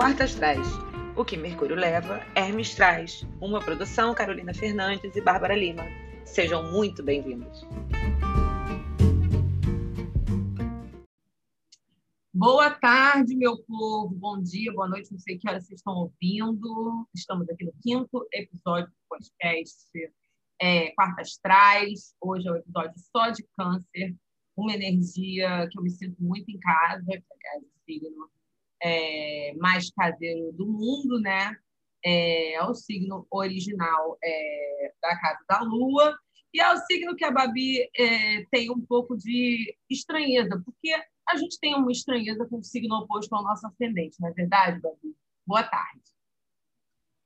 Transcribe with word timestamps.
Quartas 0.00 0.34
traz. 0.34 0.66
O 1.14 1.26
que 1.26 1.36
Mercúrio 1.36 1.76
leva, 1.76 2.22
Hermes 2.34 2.74
traz. 2.74 3.22
Uma 3.38 3.60
produção 3.60 4.14
Carolina 4.14 4.54
Fernandes 4.54 5.14
e 5.14 5.20
Bárbara 5.20 5.54
Lima. 5.54 5.84
Sejam 6.24 6.72
muito 6.72 7.02
bem-vindos. 7.02 7.66
Boa 12.32 12.70
tarde, 12.70 13.36
meu 13.36 13.62
povo. 13.64 14.14
Bom 14.14 14.40
dia, 14.40 14.72
boa 14.72 14.88
noite. 14.88 15.12
Não 15.12 15.18
sei 15.18 15.36
que 15.36 15.46
horas 15.46 15.66
vocês 15.66 15.80
estão 15.80 15.92
ouvindo. 15.94 17.06
Estamos 17.14 17.46
aqui 17.50 17.66
no 17.66 17.74
quinto 17.82 18.26
episódio 18.32 18.88
do 18.88 18.96
podcast 19.06 19.86
é, 20.62 20.92
Quartas 20.92 21.36
Traz. 21.42 22.14
Hoje 22.22 22.48
é 22.48 22.52
o 22.52 22.54
um 22.54 22.56
episódio 22.56 22.94
só 23.14 23.28
de 23.28 23.46
câncer. 23.54 24.16
Uma 24.56 24.72
energia 24.72 25.68
que 25.70 25.78
eu 25.78 25.82
me 25.82 25.90
sinto 25.90 26.16
muito 26.18 26.50
em 26.50 26.58
casa, 26.58 27.04
que 27.04 27.12
é 27.12 27.60
signo 27.84 28.30
é, 28.82 29.54
mais 29.58 29.90
caseiro 29.90 30.52
do 30.52 30.66
mundo, 30.66 31.20
né? 31.20 31.56
É, 32.04 32.54
é 32.54 32.64
o 32.64 32.74
signo 32.74 33.26
original 33.30 34.18
é, 34.24 34.92
da 35.02 35.18
casa 35.20 35.44
da 35.48 35.60
Lua 35.60 36.18
e 36.52 36.60
é 36.60 36.72
o 36.72 36.76
signo 36.78 37.14
que 37.14 37.24
a 37.24 37.30
Babi 37.30 37.88
é, 37.96 38.44
tem 38.50 38.70
um 38.70 38.80
pouco 38.80 39.16
de 39.16 39.76
estranheza, 39.88 40.60
porque 40.64 40.92
a 41.28 41.36
gente 41.36 41.58
tem 41.60 41.74
uma 41.74 41.92
estranheza 41.92 42.46
com 42.46 42.58
o 42.58 42.64
signo 42.64 42.96
oposto 42.96 43.34
ao 43.34 43.44
nosso 43.44 43.66
ascendente, 43.66 44.20
não 44.20 44.28
é 44.28 44.32
verdade, 44.32 44.80
Babi? 44.80 45.14
Boa 45.46 45.62
tarde. 45.62 46.00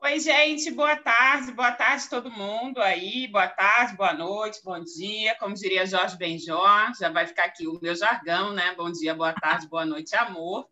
Oi, 0.03 0.21
gente, 0.21 0.71
boa 0.73 0.97
tarde, 0.97 1.53
boa 1.53 1.73
tarde 1.73 2.11
todo 2.11 2.31
mundo 2.31 2.83
aí, 2.83 3.27
boa 3.29 3.49
tarde, 3.49 3.97
boa 3.97 4.13
noite, 4.13 4.61
bom 4.63 4.79
dia, 4.79 5.35
como 5.39 5.55
diria 5.55 5.87
Jorge 5.87 6.19
Benjó, 6.19 6.93
já 6.99 7.09
vai 7.09 7.27
ficar 7.27 7.45
aqui 7.45 7.67
o 7.67 7.81
meu 7.81 7.95
jargão, 7.95 8.53
né? 8.53 8.75
Bom 8.75 8.93
dia, 8.93 9.15
boa 9.15 9.33
tarde, 9.33 9.67
boa 9.67 9.87
noite, 9.87 10.15
amor 10.15 10.69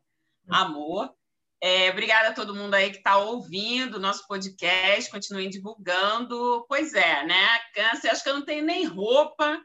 amor. 0.48 1.12
É, 1.60 1.90
obrigada 1.90 2.30
a 2.30 2.34
todo 2.34 2.54
mundo 2.54 2.74
aí 2.74 2.90
que 2.90 2.96
está 2.96 3.18
ouvindo 3.18 3.94
o 3.94 4.00
nosso 4.00 4.26
podcast, 4.26 5.10
continuem 5.10 5.48
divulgando. 5.48 6.66
Pois 6.68 6.92
é, 6.92 7.24
né? 7.24 7.58
Câncer, 7.72 8.10
acho 8.10 8.24
que 8.24 8.30
eu 8.30 8.34
não 8.34 8.44
tenho 8.44 8.64
nem 8.64 8.84
roupa 8.84 9.62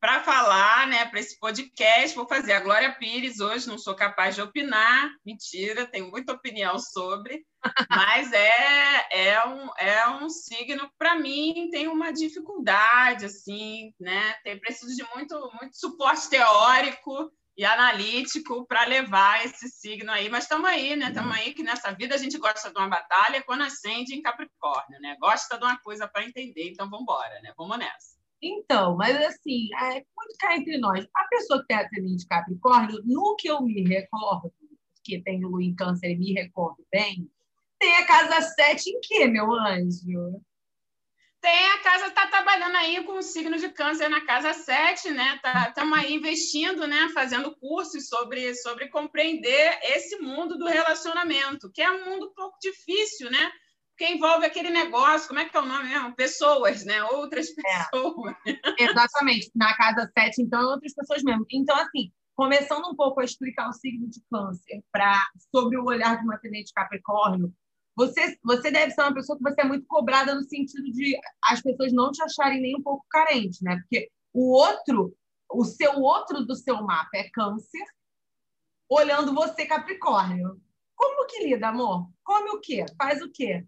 para 0.00 0.22
falar, 0.22 0.86
né, 0.86 1.04
para 1.04 1.20
esse 1.20 1.38
podcast. 1.38 2.16
Vou 2.16 2.26
fazer 2.26 2.54
a 2.54 2.60
Glória 2.60 2.94
Pires 2.94 3.38
hoje, 3.38 3.68
não 3.68 3.76
sou 3.76 3.94
capaz 3.94 4.34
de 4.34 4.40
opinar. 4.40 5.10
Mentira, 5.24 5.86
tenho 5.86 6.10
muita 6.10 6.32
opinião 6.32 6.78
sobre, 6.78 7.44
mas 7.90 8.32
é, 8.32 9.06
é, 9.10 9.46
um, 9.46 9.68
é 9.78 10.08
um 10.08 10.30
signo, 10.30 10.90
para 10.98 11.14
mim, 11.16 11.68
tem 11.70 11.86
uma 11.86 12.12
dificuldade, 12.12 13.26
assim, 13.26 13.92
né? 14.00 14.34
Tem, 14.42 14.58
preciso 14.58 14.96
de 14.96 15.06
muito, 15.14 15.38
muito 15.60 15.76
suporte 15.76 16.30
teórico 16.30 17.30
e 17.60 17.64
analítico 17.66 18.66
para 18.66 18.86
levar 18.86 19.44
esse 19.44 19.68
signo 19.68 20.10
aí. 20.10 20.30
Mas 20.30 20.44
estamos 20.44 20.66
aí, 20.66 20.96
né? 20.96 21.08
Estamos 21.08 21.36
aí 21.36 21.52
que 21.52 21.62
nessa 21.62 21.92
vida 21.92 22.14
a 22.14 22.18
gente 22.18 22.38
gosta 22.38 22.72
de 22.72 22.78
uma 22.78 22.88
batalha 22.88 23.42
quando 23.42 23.64
acende 23.64 24.14
em 24.14 24.22
Capricórnio, 24.22 24.98
né? 24.98 25.14
Gosta 25.20 25.58
de 25.58 25.64
uma 25.64 25.78
coisa 25.78 26.08
para 26.08 26.24
entender, 26.24 26.70
então 26.70 26.88
vamos 26.88 27.02
embora, 27.02 27.38
né? 27.42 27.52
Vamos 27.58 27.76
nessa. 27.76 28.18
Então, 28.40 28.96
mas 28.96 29.14
assim, 29.26 29.68
é 29.78 29.92
muito 29.92 30.38
cá 30.38 30.56
entre 30.56 30.78
nós. 30.78 31.06
A 31.14 31.24
pessoa 31.24 31.60
que 31.60 31.66
tem 31.66 31.76
ascendente 31.76 32.16
de 32.16 32.26
Capricórnio, 32.26 33.02
no 33.04 33.36
que 33.36 33.50
eu 33.50 33.60
me 33.60 33.86
recordo, 33.86 34.50
que 35.04 35.20
tem 35.20 35.42
Lua 35.42 35.62
em 35.62 35.74
Câncer 35.74 36.12
e 36.12 36.16
me 36.16 36.32
recordo 36.32 36.82
bem, 36.90 37.30
tem 37.78 37.94
a 37.98 38.06
casa 38.06 38.40
7 38.40 38.88
em 38.88 39.00
quê, 39.02 39.26
meu 39.26 39.52
anjo? 39.52 40.40
Tem 41.40 41.66
a 41.70 41.78
casa 41.82 42.06
está 42.08 42.26
trabalhando 42.26 42.76
aí 42.76 43.02
com 43.04 43.18
o 43.18 43.22
signo 43.22 43.56
de 43.56 43.70
câncer 43.70 44.08
na 44.08 44.20
casa 44.26 44.52
7, 44.52 45.10
né? 45.10 45.40
Estamos 45.68 45.98
tá, 45.98 46.04
aí 46.04 46.14
investindo, 46.14 46.86
né? 46.86 47.08
Fazendo 47.14 47.56
cursos 47.56 48.08
sobre, 48.08 48.54
sobre 48.56 48.88
compreender 48.88 49.78
esse 49.82 50.18
mundo 50.18 50.58
do 50.58 50.66
relacionamento, 50.66 51.70
que 51.72 51.80
é 51.80 51.90
um 51.90 52.04
mundo 52.04 52.26
um 52.26 52.34
pouco 52.34 52.58
difícil, 52.60 53.30
né? 53.30 53.50
Porque 53.96 54.12
envolve 54.12 54.44
aquele 54.44 54.70
negócio, 54.70 55.28
como 55.28 55.40
é 55.40 55.46
que 55.46 55.56
é 55.56 55.60
o 55.60 55.66
nome 55.66 55.88
mesmo? 55.88 56.14
Pessoas, 56.14 56.84
né? 56.84 57.02
Outras 57.04 57.48
é. 57.48 57.54
pessoas. 57.54 58.34
É. 58.46 58.60
Exatamente. 58.84 59.50
Na 59.54 59.74
casa 59.76 60.10
7, 60.18 60.42
então, 60.42 60.60
outras 60.70 60.94
pessoas 60.94 61.22
mesmo. 61.22 61.46
Então, 61.50 61.76
assim, 61.76 62.12
começando 62.34 62.86
um 62.86 62.96
pouco 62.96 63.20
a 63.20 63.24
explicar 63.24 63.68
o 63.68 63.72
signo 63.72 64.08
de 64.08 64.20
câncer 64.30 64.82
para 64.92 65.22
sobre 65.54 65.78
o 65.78 65.84
olhar 65.84 66.18
de 66.18 66.24
uma 66.24 66.38
tenente 66.38 66.72
Capricórnio, 66.74 67.52
você, 68.00 68.38
você 68.42 68.70
deve 68.70 68.92
ser 68.92 69.02
uma 69.02 69.12
pessoa 69.12 69.36
que 69.36 69.44
você 69.44 69.60
é 69.60 69.64
muito 69.64 69.86
cobrada 69.86 70.34
no 70.34 70.42
sentido 70.42 70.90
de 70.90 71.18
as 71.44 71.60
pessoas 71.60 71.92
não 71.92 72.10
te 72.10 72.22
acharem 72.22 72.58
nem 72.58 72.74
um 72.74 72.82
pouco 72.82 73.04
carente, 73.10 73.62
né? 73.62 73.76
Porque 73.76 74.10
o 74.32 74.52
outro, 74.52 75.14
o 75.50 75.66
seu 75.66 76.00
outro 76.00 76.46
do 76.46 76.54
seu 76.54 76.82
mapa 76.82 77.10
é 77.14 77.28
câncer, 77.28 77.84
olhando 78.88 79.34
você 79.34 79.66
Capricórnio. 79.66 80.58
Como 80.96 81.26
que 81.26 81.44
lida, 81.44 81.68
amor? 81.68 82.08
Come 82.24 82.48
o 82.50 82.60
quê? 82.60 82.86
Faz 82.96 83.20
o 83.20 83.30
quê? 83.30 83.66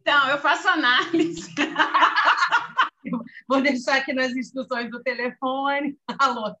Então, 0.00 0.28
eu 0.28 0.38
faço 0.38 0.66
análise. 0.66 1.48
Vou 3.46 3.62
deixar 3.62 3.98
aqui 3.98 4.12
nas 4.12 4.32
instruções 4.32 4.90
do 4.90 5.00
telefone. 5.00 5.96
A 6.18 6.26
louca. 6.26 6.58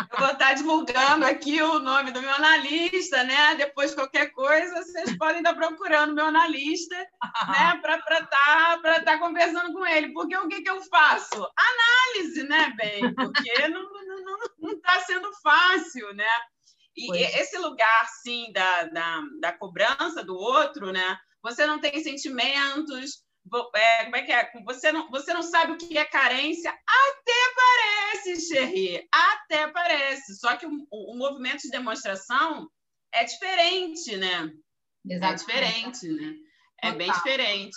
Eu 0.00 0.18
vou 0.18 0.30
estar 0.30 0.54
divulgando 0.54 1.26
aqui 1.26 1.60
o 1.60 1.80
nome 1.80 2.12
do 2.12 2.22
meu 2.22 2.32
analista, 2.32 3.24
né? 3.24 3.56
Depois, 3.56 3.94
qualquer 3.94 4.30
coisa, 4.30 4.82
vocês 4.82 5.16
podem 5.18 5.38
estar 5.38 5.54
procurando 5.54 6.14
meu 6.14 6.26
analista, 6.26 6.96
né? 6.96 7.78
Para 7.82 7.96
estar 7.96 8.80
tá, 8.80 9.00
tá 9.00 9.18
conversando 9.18 9.72
com 9.72 9.84
ele. 9.84 10.12
Porque 10.12 10.36
o 10.36 10.48
que, 10.48 10.62
que 10.62 10.70
eu 10.70 10.80
faço? 10.82 11.46
Análise, 11.56 12.44
né, 12.44 12.72
bem? 12.76 13.12
Porque 13.14 13.68
não 13.68 13.82
está 13.82 14.04
não, 14.06 14.38
não 14.58 14.80
tá 14.80 15.00
sendo 15.00 15.30
fácil, 15.42 16.14
né? 16.14 16.30
E 16.96 17.06
pois. 17.06 17.34
esse 17.34 17.58
lugar, 17.58 18.08
sim, 18.22 18.52
da, 18.52 18.84
da, 18.84 19.22
da 19.40 19.52
cobrança 19.52 20.22
do 20.24 20.36
outro, 20.36 20.92
né? 20.92 21.18
Você 21.42 21.66
não 21.66 21.80
tem 21.80 22.02
sentimentos, 22.02 23.22
é, 23.74 24.04
como 24.04 24.16
é 24.16 24.22
que 24.22 24.32
é? 24.32 24.50
Você 24.64 24.92
não, 24.92 25.10
você 25.10 25.32
não 25.32 25.42
sabe 25.42 25.72
o 25.72 25.78
que 25.78 25.96
é 25.96 26.04
carência? 26.04 26.70
Até 26.70 27.54
parece, 27.56 28.40
Xerri, 28.46 29.08
até 29.48 29.66
parece. 29.68 30.36
Só 30.36 30.56
que 30.56 30.66
o, 30.66 30.86
o, 30.90 31.16
movimento 31.16 31.62
de 31.62 31.70
demonstração 31.70 32.68
é 33.12 33.24
diferente, 33.24 34.16
né? 34.16 34.52
É 35.10 35.34
diferente, 35.34 36.06
né? 36.08 36.34
É 36.82 36.92
bem 36.92 37.10
diferente. 37.10 37.76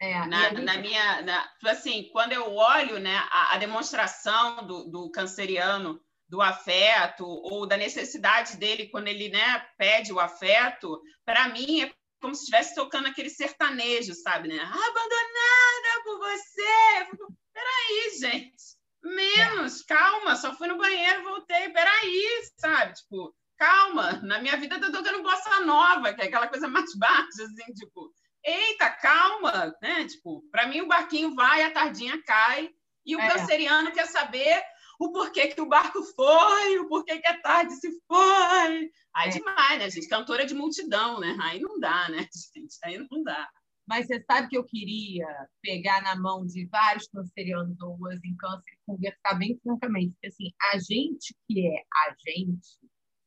É, 0.00 0.26
na, 0.26 0.50
gente... 0.50 0.62
na, 0.62 0.76
minha, 0.76 1.22
na, 1.22 1.48
tipo 1.54 1.68
assim, 1.68 2.08
quando 2.12 2.32
eu 2.32 2.54
olho, 2.54 3.00
né, 3.00 3.16
a, 3.30 3.54
a 3.54 3.58
demonstração 3.58 4.64
do, 4.64 4.84
do 4.84 5.10
canceriano 5.10 6.00
do 6.28 6.40
afeto 6.42 7.24
ou 7.24 7.66
da 7.66 7.76
necessidade 7.76 8.58
dele 8.58 8.88
quando 8.88 9.08
ele, 9.08 9.30
né, 9.30 9.66
pede 9.76 10.12
o 10.12 10.20
afeto, 10.20 11.00
para 11.24 11.48
mim 11.48 11.82
é 11.82 11.92
como 12.20 12.34
se 12.34 12.42
estivesse 12.42 12.74
tocando 12.74 13.08
aquele 13.08 13.30
sertanejo, 13.30 14.14
sabe, 14.14 14.48
né? 14.48 14.58
Abandonada 14.58 16.02
por 16.04 16.18
você. 16.18 17.08
Peraí, 17.52 18.18
gente. 18.20 18.77
Menos, 19.02 19.82
calma, 19.82 20.36
só 20.36 20.54
fui 20.54 20.68
no 20.68 20.76
banheiro, 20.76 21.24
voltei. 21.24 21.68
Peraí, 21.70 22.42
sabe? 22.58 22.94
Tipo, 22.94 23.34
calma. 23.56 24.12
Na 24.22 24.40
minha 24.40 24.56
vida 24.56 24.80
tá 24.80 24.90
tocando 24.90 25.22
bossa 25.22 25.60
nova, 25.60 26.12
que 26.12 26.22
é 26.22 26.26
aquela 26.26 26.48
coisa 26.48 26.68
mais 26.68 26.94
baixa, 26.98 27.44
assim, 27.44 27.72
tipo, 27.74 28.12
eita, 28.44 28.90
calma, 28.90 29.76
né? 29.82 30.06
Tipo, 30.06 30.42
para 30.50 30.66
mim 30.66 30.80
o 30.80 30.88
barquinho 30.88 31.34
vai, 31.34 31.62
a 31.62 31.70
tardinha 31.70 32.22
cai, 32.24 32.70
e 33.04 33.16
o 33.16 33.20
é. 33.20 33.28
canceriano 33.28 33.92
quer 33.92 34.06
saber 34.06 34.62
o 34.98 35.12
porquê 35.12 35.48
que 35.48 35.60
o 35.60 35.68
barco 35.68 36.02
foi, 36.02 36.78
o 36.80 36.88
porquê 36.88 37.18
que 37.18 37.28
a 37.28 37.40
tarde 37.40 37.72
se 37.74 37.88
foi. 38.06 38.90
Aí 39.14 39.28
é. 39.28 39.32
demais, 39.32 39.78
né, 39.78 39.90
gente? 39.90 40.08
Cantora 40.08 40.44
de 40.44 40.54
multidão, 40.54 41.20
né? 41.20 41.36
Aí 41.40 41.60
não 41.60 41.78
dá, 41.78 42.08
né, 42.08 42.28
gente? 42.54 42.76
Aí 42.84 42.98
não 43.10 43.22
dá. 43.22 43.48
Mas 43.88 44.06
você 44.06 44.22
sabe 44.30 44.48
que 44.48 44.58
eu 44.58 44.64
queria 44.64 45.26
pegar 45.62 46.02
na 46.02 46.14
mão 46.14 46.44
de 46.44 46.66
vários 46.66 47.08
cancerianos 47.08 47.80
ou 47.80 47.98
em 48.12 48.36
câncer 48.36 48.70
e 48.70 48.78
conversar 48.84 49.34
bem 49.38 49.58
francamente. 49.62 50.12
Porque, 50.12 50.26
assim, 50.26 50.50
a 50.72 50.78
gente 50.78 51.34
que 51.48 51.66
é 51.66 51.82
a 51.94 52.14
gente, 52.26 52.78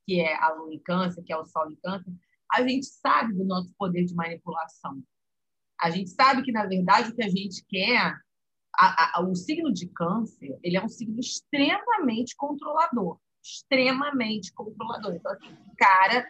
que 0.05 0.21
é 0.21 0.35
a 0.35 0.53
lua 0.53 0.73
em 0.73 0.79
câncer, 0.79 1.23
que 1.23 1.33
é 1.33 1.37
o 1.37 1.45
sol 1.45 1.71
em 1.71 1.75
câncer, 1.77 2.13
a 2.51 2.67
gente 2.67 2.85
sabe 2.85 3.33
do 3.33 3.43
nosso 3.43 3.73
poder 3.75 4.05
de 4.05 4.13
manipulação. 4.13 5.01
A 5.79 5.89
gente 5.89 6.11
sabe 6.11 6.43
que, 6.43 6.51
na 6.51 6.67
verdade, 6.67 7.09
o 7.09 7.15
que 7.15 7.23
a 7.23 7.29
gente 7.29 7.65
quer 7.67 8.15
a, 8.77 9.19
a, 9.19 9.23
o 9.23 9.35
signo 9.35 9.73
de 9.73 9.87
câncer, 9.87 10.57
ele 10.63 10.77
é 10.77 10.83
um 10.83 10.89
signo 10.89 11.19
extremamente 11.19 12.35
controlador, 12.35 13.19
extremamente 13.43 14.53
controlador. 14.53 15.15
Então, 15.15 15.31
assim, 15.31 15.57
cara, 15.77 16.27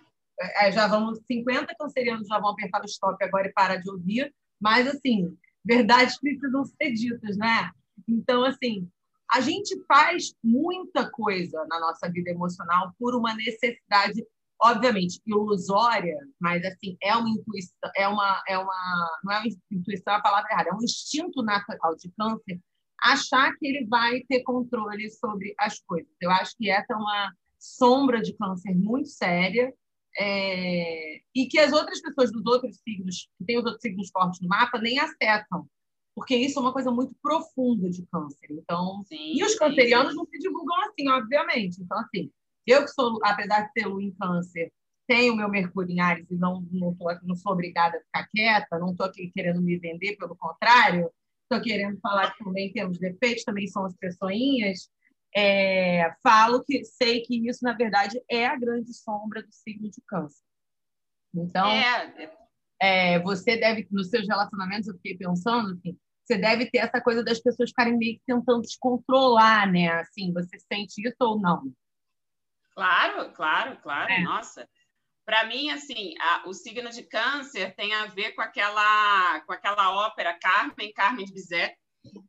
já 0.71 0.87
vamos, 0.87 1.19
50 1.27 1.75
cancerianos 1.79 2.27
já 2.27 2.39
vão 2.39 2.51
apertar 2.51 2.81
o 2.81 2.85
stop 2.85 3.23
agora 3.23 3.47
e 3.47 3.53
parar 3.53 3.77
de 3.77 3.89
ouvir, 3.89 4.33
mas, 4.59 4.87
assim, 4.87 5.35
verdades 5.63 6.19
precisam 6.19 6.63
ser 6.65 6.91
ditas, 6.93 7.37
né? 7.37 7.71
Então, 8.07 8.43
assim, 8.43 8.89
a 9.31 9.39
gente 9.39 9.75
faz 9.87 10.33
muita 10.43 11.09
coisa 11.09 11.65
na 11.69 11.79
nossa 11.79 12.09
vida 12.11 12.31
emocional 12.31 12.93
por 12.99 13.15
uma 13.15 13.33
necessidade 13.33 14.25
obviamente 14.63 15.19
ilusória, 15.25 16.15
mas 16.39 16.63
assim 16.63 16.95
é 17.01 17.15
uma 17.15 17.29
intuição, 17.29 17.91
é 17.95 18.07
uma 18.07 18.43
é 18.47 18.57
uma 18.59 19.19
não 19.23 19.33
é 19.33 19.39
uma 19.39 19.47
intuição 19.71 20.13
é 20.13 20.17
a 20.17 20.21
palavra 20.21 20.51
errada, 20.51 20.69
é 20.69 20.73
um 20.73 20.83
instinto 20.83 21.41
natural 21.41 21.95
de 21.95 22.11
câncer 22.11 22.61
achar 23.01 23.51
que 23.57 23.65
ele 23.65 23.87
vai 23.87 24.21
ter 24.29 24.43
controle 24.43 25.09
sobre 25.09 25.55
as 25.57 25.79
coisas. 25.79 26.11
Eu 26.21 26.29
acho 26.29 26.55
que 26.55 26.69
essa 26.69 26.93
é 26.93 26.95
uma 26.95 27.33
sombra 27.57 28.21
de 28.21 28.33
câncer 28.37 28.75
muito 28.75 29.09
séria 29.09 29.73
é, 30.17 31.21
e 31.33 31.47
que 31.47 31.59
as 31.59 31.71
outras 31.71 32.01
pessoas 32.01 32.31
dos 32.31 32.45
outros 32.45 32.77
signos, 32.77 33.29
que 33.37 33.45
têm 33.45 33.57
os 33.57 33.65
outros 33.65 33.81
signos 33.81 34.09
fortes 34.09 34.41
no 34.41 34.47
mapa, 34.47 34.79
nem 34.79 34.99
acessam, 34.99 35.67
porque 36.15 36.35
isso 36.35 36.59
é 36.59 36.61
uma 36.61 36.73
coisa 36.73 36.91
muito 36.91 37.15
profunda 37.21 37.89
de 37.89 38.05
câncer. 38.07 38.47
Então, 38.51 39.03
sim, 39.05 39.33
e 39.35 39.43
os 39.43 39.55
cancerianos 39.55 40.11
sim. 40.11 40.17
não 40.17 40.25
se 40.25 40.37
divulgam 40.39 40.81
assim, 40.81 41.07
obviamente. 41.09 41.81
Então, 41.81 41.97
assim, 41.99 42.29
eu 42.67 42.83
que 42.83 42.91
sou, 42.91 43.19
apesar 43.23 43.61
de 43.61 43.73
ter 43.73 43.87
lua 43.87 44.03
em 44.03 44.11
câncer, 44.11 44.71
tenho 45.07 45.35
meu 45.35 45.49
Mercúrio 45.49 45.91
em 45.91 45.99
Ares 45.99 46.29
e 46.29 46.35
não, 46.35 46.65
não, 46.71 46.93
tô, 46.95 47.05
não 47.23 47.35
sou 47.35 47.53
obrigada 47.53 47.97
a 47.97 48.01
ficar 48.01 48.29
quieta, 48.29 48.79
não 48.79 48.91
estou 48.91 49.05
aqui 49.05 49.31
querendo 49.33 49.61
me 49.61 49.77
vender, 49.77 50.15
pelo 50.15 50.35
contrário, 50.35 51.11
estou 51.43 51.61
querendo 51.61 51.99
falar 51.99 52.31
que 52.31 52.43
também 52.43 52.71
temos 52.71 52.97
defeitos, 52.97 53.43
também 53.43 53.67
somos 53.67 53.93
pessoinhas. 53.95 54.89
É, 55.35 56.13
falo 56.21 56.63
que 56.63 56.83
sei 56.83 57.21
que 57.21 57.47
isso, 57.47 57.63
na 57.63 57.73
verdade, 57.73 58.21
é 58.29 58.45
a 58.45 58.57
grande 58.57 58.93
sombra 58.93 59.41
do 59.41 59.51
signo 59.51 59.89
de 59.89 60.01
câncer. 60.07 60.43
Então, 61.33 61.67
é. 61.67 62.31
É, 62.81 63.19
você 63.19 63.57
deve, 63.57 63.87
nos 63.91 64.09
seus 64.09 64.27
relacionamentos, 64.27 64.87
eu 64.87 64.95
fiquei 64.95 65.15
pensando, 65.15 65.73
assim, 65.73 65.97
você 66.25 66.37
deve 66.37 66.65
ter 66.69 66.79
essa 66.79 66.99
coisa 66.99 67.23
das 67.23 67.39
pessoas 67.39 67.69
ficarem 67.69 67.97
meio 67.97 68.15
que 68.15 68.23
tentando 68.25 68.61
te 68.61 68.77
controlar, 68.79 69.71
né? 69.71 69.89
Assim, 69.89 70.33
você 70.33 70.57
sente 70.59 71.01
isso 71.05 71.15
ou 71.19 71.39
não? 71.39 71.71
Claro, 72.73 73.31
claro, 73.33 73.77
claro. 73.81 74.11
É. 74.11 74.21
Nossa, 74.21 74.67
para 75.25 75.45
mim, 75.45 75.69
assim, 75.69 76.13
a, 76.19 76.47
o 76.47 76.53
signo 76.53 76.89
de 76.89 77.03
câncer 77.03 77.75
tem 77.75 77.93
a 77.93 78.07
ver 78.07 78.31
com 78.31 78.41
aquela, 78.41 79.39
com 79.41 79.53
aquela 79.53 79.93
ópera 80.07 80.37
Carmen, 80.39 80.91
Carmen 80.93 81.25
de 81.25 81.33
Bizet. 81.33 81.75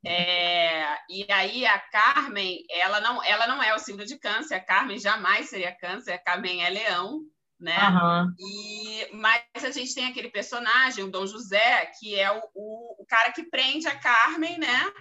É, 0.05 0.97
e 1.09 1.27
aí 1.31 1.65
a 1.65 1.79
Carmen, 1.79 2.65
ela 2.69 3.01
não, 3.01 3.23
ela 3.25 3.47
não 3.47 3.63
é 3.63 3.75
o 3.75 3.79
signo 3.79 4.05
de 4.05 4.19
câncer, 4.19 4.55
a 4.55 4.61
Carmen 4.61 4.99
jamais 4.99 5.49
seria 5.49 5.77
câncer, 5.77 6.13
a 6.13 6.19
Carmen 6.19 6.65
é 6.65 6.71
leão, 6.71 7.21
né? 7.59 7.79
Uhum. 7.89 8.35
E, 8.39 9.09
mas 9.15 9.43
a 9.55 9.71
gente 9.71 9.95
tem 9.95 10.07
aquele 10.07 10.29
personagem, 10.29 11.05
o 11.05 11.11
Dom 11.11 11.27
José, 11.27 11.87
que 11.99 12.19
é 12.19 12.31
o, 12.31 12.43
o, 12.55 13.03
o 13.03 13.07
cara 13.07 13.33
que 13.33 13.45
prende 13.45 13.87
a 13.87 13.99
Carmen, 13.99 14.59
né? 14.59 14.93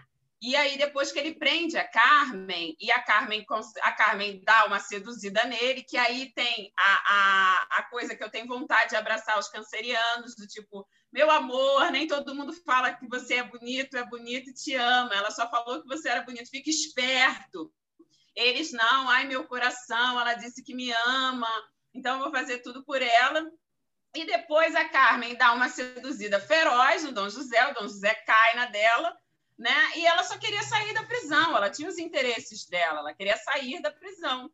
E 0.42 0.56
aí, 0.56 0.76
depois 0.76 1.12
que 1.12 1.20
ele 1.20 1.36
prende 1.36 1.78
a 1.78 1.88
Carmen, 1.88 2.76
e 2.80 2.92
a 2.92 3.00
Carmen, 3.04 3.46
a 3.84 3.92
Carmen 3.92 4.42
dá 4.44 4.66
uma 4.66 4.80
seduzida 4.80 5.44
nele, 5.46 5.84
que 5.84 5.98
aí 5.98 6.34
tem 6.34 6.74
a, 6.76 7.14
a, 7.14 7.68
a 7.80 7.84
coisa 7.84 8.16
que 8.16 8.24
eu 8.24 8.30
tenho 8.30 8.48
vontade 8.48 8.90
de 8.90 8.96
abraçar 8.96 9.38
os 9.38 9.50
cancerianos, 9.50 10.36
do 10.36 10.48
tipo, 10.48 10.88
meu 11.12 11.30
amor, 11.30 11.92
nem 11.92 12.08
todo 12.08 12.34
mundo 12.34 12.54
fala 12.54 12.94
que 12.94 13.08
você 13.08 13.36
é 13.36 13.44
bonito, 13.44 13.98
é 13.98 14.06
bonito 14.06 14.50
e 14.50 14.54
te 14.54 14.76
ama. 14.76 15.14
Ela 15.14 15.30
só 15.30 15.50
falou 15.50 15.82
que 15.82 15.88
você 15.88 16.10
era 16.10 16.22
bonito, 16.22 16.50
fica 16.50 16.70
esperto. 16.70 17.72
Eles 18.36 18.72
não, 18.72 19.10
ai 19.10 19.26
meu 19.26 19.46
coração, 19.46 20.20
ela 20.20 20.36
disse 20.36 20.64
que 20.64 20.74
me 20.74 20.92
ama, 20.92 21.50
então 21.94 22.16
eu 22.16 22.24
vou 22.24 22.32
fazer 22.32 22.60
tudo 22.60 22.84
por 22.84 23.02
ela. 23.02 23.52
E 24.14 24.26
depois 24.26 24.76
a 24.76 24.88
Carmen 24.88 25.36
dá 25.36 25.54
uma 25.54 25.70
seduzida 25.70 26.40
feroz 26.40 27.04
no 27.04 27.12
Dom 27.12 27.30
José, 27.30 27.66
o 27.68 27.74
Dom 27.74 27.88
José 27.88 28.14
cai 28.14 28.56
na 28.56 28.66
dela, 28.68 29.18
né? 29.58 29.92
E 29.96 30.06
ela 30.06 30.24
só 30.24 30.38
queria 30.38 30.64
sair 30.64 30.94
da 30.94 31.04
prisão, 31.04 31.56
ela 31.56 31.70
tinha 31.70 31.90
os 31.90 31.98
interesses 31.98 32.66
dela, 32.68 33.00
ela 33.00 33.14
queria 33.14 33.38
sair 33.38 33.82
da 33.82 33.92
prisão. 33.92 34.50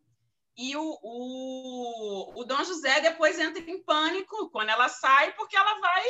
E 0.55 0.75
o, 0.75 0.99
o, 1.03 2.41
o 2.41 2.43
Dom 2.45 2.63
José 2.63 2.99
depois 3.01 3.39
entra 3.39 3.61
em 3.61 3.83
pânico 3.83 4.49
quando 4.49 4.69
ela 4.69 4.89
sai, 4.89 5.33
porque 5.33 5.55
ela 5.55 5.79
vai. 5.79 6.03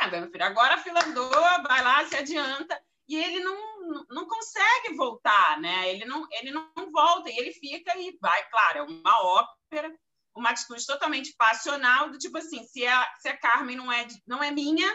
É, 0.00 0.06
meu 0.10 0.30
filho, 0.30 0.44
agora 0.44 0.74
a 0.74 0.78
fila 0.78 1.04
andou, 1.04 1.30
vai 1.30 1.82
lá, 1.82 2.04
se 2.04 2.16
adianta. 2.16 2.80
E 3.08 3.16
ele 3.16 3.40
não, 3.40 4.04
não 4.10 4.26
consegue 4.26 4.94
voltar, 4.94 5.58
né? 5.60 5.90
Ele 5.90 6.04
não, 6.04 6.26
ele 6.30 6.50
não 6.50 6.70
volta, 6.92 7.30
e 7.30 7.38
ele 7.38 7.52
fica 7.52 7.96
e 7.98 8.16
vai, 8.20 8.48
claro, 8.50 8.78
é 8.78 8.82
uma 8.82 9.22
ópera, 9.22 9.90
uma 10.36 10.50
atitude 10.50 10.84
totalmente 10.86 11.34
passional, 11.36 12.10
do 12.10 12.18
tipo 12.18 12.36
assim, 12.38 12.62
se 12.64 12.86
a, 12.86 13.08
se 13.18 13.28
a 13.28 13.36
Carmen 13.36 13.76
não 13.76 13.90
é, 13.90 14.06
não 14.26 14.42
é 14.42 14.50
minha, 14.50 14.88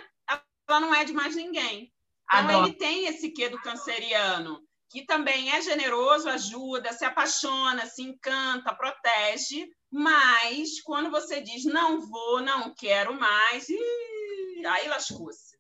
ela 0.69 0.79
não 0.79 0.93
é 0.93 1.03
de 1.03 1.13
mais 1.13 1.35
ninguém. 1.35 1.91
Então, 2.31 2.49
Adoro. 2.49 2.67
ele 2.67 2.75
tem 2.75 3.05
esse 3.07 3.31
quê 3.31 3.49
do 3.49 3.61
canceriano, 3.61 4.61
que 4.89 5.05
também 5.05 5.51
é 5.51 5.61
generoso, 5.61 6.29
ajuda, 6.29 6.93
se 6.93 7.03
apaixona, 7.03 7.85
se 7.87 8.03
encanta, 8.03 8.75
protege, 8.75 9.67
mas 9.91 10.81
quando 10.81 11.09
você 11.09 11.41
diz 11.41 11.65
não 11.65 11.99
vou, 11.99 12.41
não 12.41 12.73
quero 12.75 13.13
mais, 13.13 13.67
ih, 13.69 14.12
aí 14.65 14.87
lascou-se. 14.87 15.57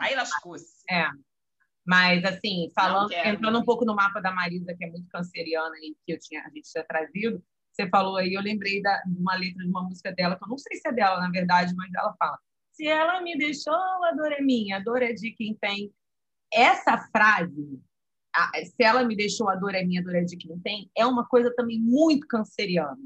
Aí 0.00 0.14
lascou-se. 0.14 0.82
É. 0.90 1.08
Mas, 1.86 2.24
assim, 2.24 2.70
falando, 2.74 3.12
entrando 3.12 3.58
um 3.58 3.64
pouco 3.64 3.84
no 3.84 3.94
mapa 3.94 4.20
da 4.20 4.32
Marisa, 4.32 4.74
que 4.76 4.84
é 4.84 4.90
muito 4.90 5.08
canceriana 5.08 5.76
e 5.76 5.94
que 6.04 6.12
eu 6.12 6.18
tinha, 6.18 6.42
a 6.42 6.50
gente 6.50 6.68
tinha 6.70 6.84
trazido, 6.84 7.42
você 7.72 7.88
falou 7.88 8.16
aí, 8.16 8.34
eu 8.34 8.40
lembrei 8.40 8.82
da, 8.82 9.02
de 9.02 9.16
uma 9.20 9.36
letra 9.36 9.62
de 9.62 9.70
uma 9.70 9.84
música 9.84 10.12
dela, 10.12 10.36
que 10.36 10.44
eu 10.44 10.48
não 10.48 10.58
sei 10.58 10.78
se 10.78 10.88
é 10.88 10.92
dela, 10.92 11.20
na 11.20 11.30
verdade, 11.30 11.74
mas 11.76 11.92
ela 11.94 12.14
fala: 12.18 12.38
Se 12.72 12.86
ela 12.86 13.20
me 13.20 13.38
deixou, 13.38 13.74
a 13.74 14.12
dor 14.12 14.32
é 14.32 14.40
minha, 14.40 14.78
a 14.78 14.80
dor 14.80 15.02
é 15.02 15.12
de 15.12 15.30
quem 15.32 15.54
tem 15.54 15.92
essa 16.52 16.98
frase, 17.12 17.80
se 18.64 18.82
ela 18.82 19.04
me 19.04 19.16
deixou, 19.16 19.48
a 19.48 19.54
dor 19.54 19.74
é 19.74 19.84
minha, 19.84 20.00
a 20.00 20.04
dor 20.04 20.16
é 20.16 20.24
de 20.24 20.36
quem 20.36 20.58
tem, 20.60 20.90
é 20.96 21.06
uma 21.06 21.26
coisa 21.26 21.54
também 21.54 21.80
muito 21.80 22.26
canceriana. 22.26 22.98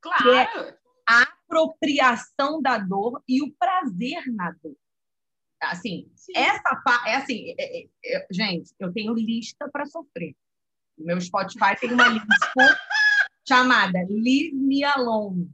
Claro. 0.00 0.30
É 0.30 0.78
a 1.08 1.22
apropriação 1.22 2.60
da 2.60 2.78
dor 2.78 3.22
e 3.28 3.42
o 3.42 3.52
prazer 3.52 4.24
na 4.34 4.50
dor. 4.62 4.76
Assim, 5.62 6.10
Sim. 6.14 6.32
essa 6.36 6.82
é 7.06 7.14
assim, 7.14 7.54
é, 7.58 7.80
é, 7.80 7.88
é, 8.04 8.26
gente, 8.30 8.74
eu 8.78 8.92
tenho 8.92 9.14
lista 9.14 9.68
para 9.70 9.86
sofrer. 9.86 10.34
O 10.98 11.04
meu 11.04 11.20
Spotify 11.20 11.74
tem 11.80 11.92
uma 11.92 12.08
lista 12.08 12.26
chamada 13.48 13.98
Leave 14.08 14.54
Me 14.54 14.84
Alone. 14.84 15.50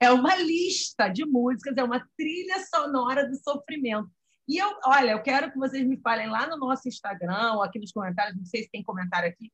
É 0.00 0.10
uma 0.12 0.36
lista 0.36 1.08
de 1.08 1.24
músicas, 1.24 1.76
é 1.76 1.82
uma 1.82 2.06
trilha 2.16 2.64
sonora 2.66 3.28
do 3.28 3.36
sofrimento. 3.36 4.10
E 4.46 4.56
eu, 4.56 4.78
olha, 4.84 5.10
eu 5.10 5.22
quero 5.22 5.50
que 5.50 5.58
vocês 5.58 5.86
me 5.86 6.00
falem 6.00 6.28
lá 6.28 6.46
no 6.46 6.56
nosso 6.56 6.88
Instagram 6.88 7.54
ou 7.54 7.62
aqui 7.62 7.78
nos 7.78 7.92
comentários, 7.92 8.36
não 8.36 8.44
sei 8.44 8.62
se 8.62 8.70
tem 8.70 8.82
comentário 8.82 9.28
aqui. 9.28 9.52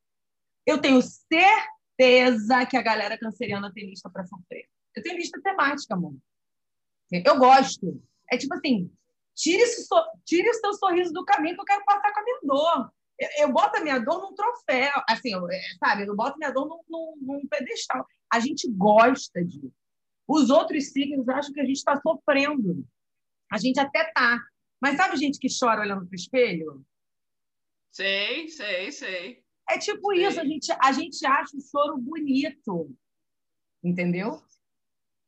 Eu 0.66 0.80
tenho 0.80 1.00
certeza 1.02 2.66
que 2.68 2.76
a 2.76 2.82
galera 2.82 3.18
canceriana 3.18 3.72
tem 3.72 3.88
lista 3.88 4.08
para 4.10 4.24
sofrer. 4.24 4.66
Eu 4.94 5.02
tenho 5.02 5.16
lista 5.16 5.40
temática, 5.42 5.94
amor. 5.94 6.14
Eu 7.10 7.38
gosto. 7.38 8.02
É 8.30 8.36
tipo 8.36 8.54
assim, 8.54 8.90
tire, 9.34 9.64
tire 10.24 10.48
o 10.48 10.54
seu 10.54 10.74
sorriso 10.74 11.12
do 11.12 11.24
caminho 11.24 11.54
que 11.54 11.60
eu 11.60 11.64
quero 11.64 11.84
passar 11.84 12.12
com 12.12 12.20
a 12.20 12.24
minha 12.24 12.40
dor. 12.42 12.92
Eu, 13.18 13.28
eu 13.38 13.52
boto 13.52 13.78
a 13.78 13.80
minha 13.80 13.98
dor 13.98 14.22
num 14.22 14.34
troféu, 14.34 14.92
assim, 15.08 15.32
eu, 15.32 15.48
é, 15.50 15.60
sabe? 15.78 16.06
Eu 16.06 16.16
boto 16.16 16.34
a 16.34 16.38
minha 16.38 16.50
dor 16.50 16.68
num, 16.68 16.80
num, 16.88 17.16
num 17.20 17.48
pedestal. 17.48 18.06
A 18.32 18.40
gente 18.40 18.68
gosta 18.70 19.44
disso. 19.44 19.72
Os 20.26 20.50
outros 20.50 20.90
signos 20.90 21.28
acham 21.28 21.52
que 21.52 21.60
a 21.60 21.64
gente 21.64 21.76
está 21.76 22.00
sofrendo. 22.00 22.86
A 23.52 23.58
gente 23.58 23.78
até 23.78 24.10
tá, 24.12 24.40
mas 24.80 24.96
sabe 24.96 25.16
gente 25.16 25.38
que 25.38 25.48
chora 25.48 25.82
olhando 25.82 26.06
para 26.06 26.12
o 26.12 26.16
espelho? 26.16 26.84
Sei, 27.90 28.48
sei, 28.48 28.90
sei. 28.90 29.44
É 29.70 29.78
tipo 29.78 30.12
sei. 30.12 30.26
isso, 30.26 30.40
a 30.40 30.44
gente, 30.44 30.72
a 30.72 30.92
gente 30.92 31.26
acha 31.26 31.56
o 31.56 31.60
choro 31.60 31.96
bonito. 31.96 32.94
Entendeu? 33.82 34.42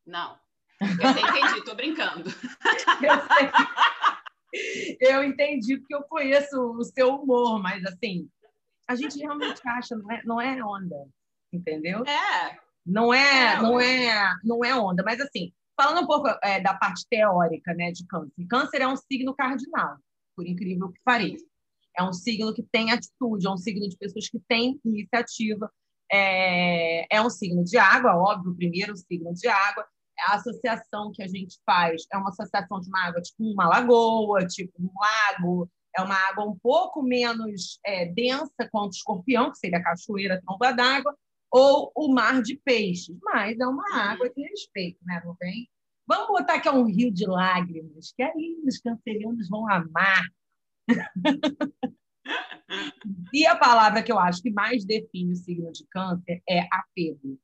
Não. 0.05 0.37
Eu 0.79 1.09
entendi, 1.09 1.63
tô 1.63 1.73
brincando. 1.73 2.29
eu, 3.01 3.15
eu 4.99 5.23
entendi 5.23 5.77
porque 5.77 5.95
eu 5.95 6.03
conheço 6.03 6.57
o 6.59 6.83
seu 6.83 7.15
humor, 7.15 7.61
mas 7.61 7.83
assim, 7.85 8.29
a 8.87 8.95
gente 8.95 9.17
realmente 9.19 9.61
acha, 9.65 9.95
não 9.95 10.11
é, 10.11 10.21
não 10.23 10.41
é 10.41 10.63
onda, 10.63 11.07
entendeu? 11.51 12.03
É. 12.05 12.57
Não 12.85 13.13
é, 13.13 13.53
é 13.53 13.61
não 13.61 13.79
é, 13.79 14.33
não 14.43 14.63
é 14.63 14.73
onda, 14.73 15.03
mas 15.03 15.19
assim, 15.19 15.51
Falando 15.79 16.01
um 16.01 16.07
pouco 16.07 16.27
é, 16.43 16.59
da 16.59 16.73
parte 16.73 17.05
teórica 17.07 17.71
né, 17.75 17.91
de 17.91 18.03
câncer. 18.07 18.47
Câncer 18.49 18.81
é 18.81 18.87
um 18.87 18.95
signo 18.95 19.35
cardinal, 19.35 19.97
por 20.35 20.47
incrível 20.47 20.91
que 20.91 20.99
pareça. 21.05 21.45
É 21.95 22.03
um 22.03 22.11
signo 22.11 22.53
que 22.53 22.63
tem 22.63 22.91
atitude, 22.91 23.45
é 23.45 23.49
um 23.49 23.57
signo 23.57 23.87
de 23.87 23.95
pessoas 23.95 24.27
que 24.27 24.39
têm 24.47 24.79
iniciativa. 24.83 25.71
É, 26.11 27.15
é 27.15 27.21
um 27.21 27.29
signo 27.29 27.63
de 27.63 27.77
água, 27.77 28.15
óbvio, 28.15 28.51
o 28.51 28.55
primeiro 28.55 28.97
signo 28.97 29.31
de 29.33 29.47
água. 29.47 29.85
A 30.19 30.35
associação 30.35 31.11
que 31.13 31.23
a 31.23 31.27
gente 31.27 31.57
faz 31.65 32.03
é 32.11 32.17
uma 32.17 32.29
associação 32.29 32.79
de 32.79 32.89
uma 32.89 33.07
água 33.07 33.21
tipo 33.21 33.43
uma 33.43 33.67
lagoa, 33.67 34.45
tipo 34.47 34.73
um 34.79 34.89
lago. 34.99 35.69
É 35.95 36.01
uma 36.01 36.15
água 36.29 36.45
um 36.45 36.57
pouco 36.57 37.01
menos 37.01 37.79
é, 37.85 38.05
densa 38.05 38.69
quanto 38.71 38.93
o 38.93 38.95
escorpião, 38.95 39.51
que 39.51 39.57
seria 39.57 39.79
a 39.79 39.83
cachoeira, 39.83 40.41
tromba 40.45 40.71
d'água, 40.71 41.15
ou 41.51 41.91
o 41.95 42.13
mar 42.13 42.41
de 42.41 42.55
peixes, 42.63 43.17
mas 43.23 43.59
é 43.59 43.65
uma 43.65 43.83
uhum. 43.91 43.99
água 43.99 44.29
de 44.29 44.41
respeito, 44.43 44.99
né? 45.03 45.21
Não 45.25 45.35
tem? 45.35 45.67
Vamos 46.07 46.27
botar 46.27 46.59
que 46.59 46.67
é 46.67 46.71
um 46.71 46.85
rio 46.85 47.11
de 47.11 47.25
lágrimas, 47.25 48.13
que 48.15 48.23
aí 48.23 48.61
os 48.65 48.77
cancerianos 48.79 49.49
vão 49.49 49.69
amar. 49.69 50.23
e 53.33 53.45
a 53.45 53.55
palavra 53.57 54.01
que 54.01 54.11
eu 54.11 54.19
acho 54.19 54.41
que 54.41 54.51
mais 54.51 54.85
define 54.85 55.33
o 55.33 55.35
signo 55.35 55.71
de 55.71 55.85
câncer 55.87 56.41
é 56.47 56.61
apego. 56.71 57.37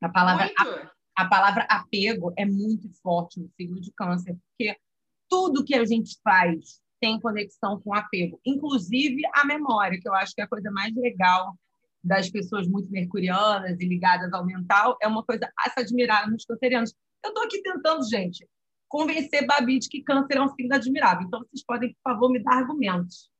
A 0.00 0.08
palavra, 0.08 0.52
a, 0.56 0.92
a 1.16 1.24
palavra 1.26 1.66
apego 1.70 2.32
é 2.36 2.44
muito 2.44 2.88
forte 3.02 3.40
no 3.40 3.48
signo 3.56 3.80
de 3.80 3.92
câncer, 3.92 4.36
porque 4.48 4.76
tudo 5.28 5.64
que 5.64 5.74
a 5.74 5.84
gente 5.84 6.18
faz 6.22 6.80
tem 7.00 7.20
conexão 7.20 7.80
com 7.80 7.94
apego, 7.94 8.40
inclusive 8.44 9.22
a 9.34 9.44
memória, 9.44 10.00
que 10.00 10.08
eu 10.08 10.14
acho 10.14 10.34
que 10.34 10.40
é 10.40 10.44
a 10.44 10.48
coisa 10.48 10.70
mais 10.70 10.94
legal 10.94 11.54
das 12.02 12.28
pessoas 12.28 12.68
muito 12.68 12.90
mercurianas 12.90 13.80
e 13.80 13.86
ligadas 13.86 14.32
ao 14.32 14.44
mental 14.44 14.96
é 15.00 15.08
uma 15.08 15.22
coisa 15.22 15.50
a 15.58 15.70
se 15.70 15.80
admirar 15.80 16.30
nos 16.30 16.44
cancerianos. 16.44 16.94
Eu 17.24 17.30
estou 17.30 17.44
aqui 17.44 17.62
tentando, 17.62 18.08
gente, 18.08 18.46
convencer 18.88 19.46
Babi 19.46 19.78
de 19.78 19.88
que 19.88 20.02
câncer 20.02 20.36
é 20.36 20.42
um 20.42 20.48
signo 20.48 20.74
admirável. 20.74 21.26
Então, 21.26 21.40
vocês 21.40 21.64
podem, 21.64 21.94
por 21.94 22.12
favor, 22.12 22.30
me 22.30 22.42
dar 22.42 22.58
argumentos. 22.58 23.30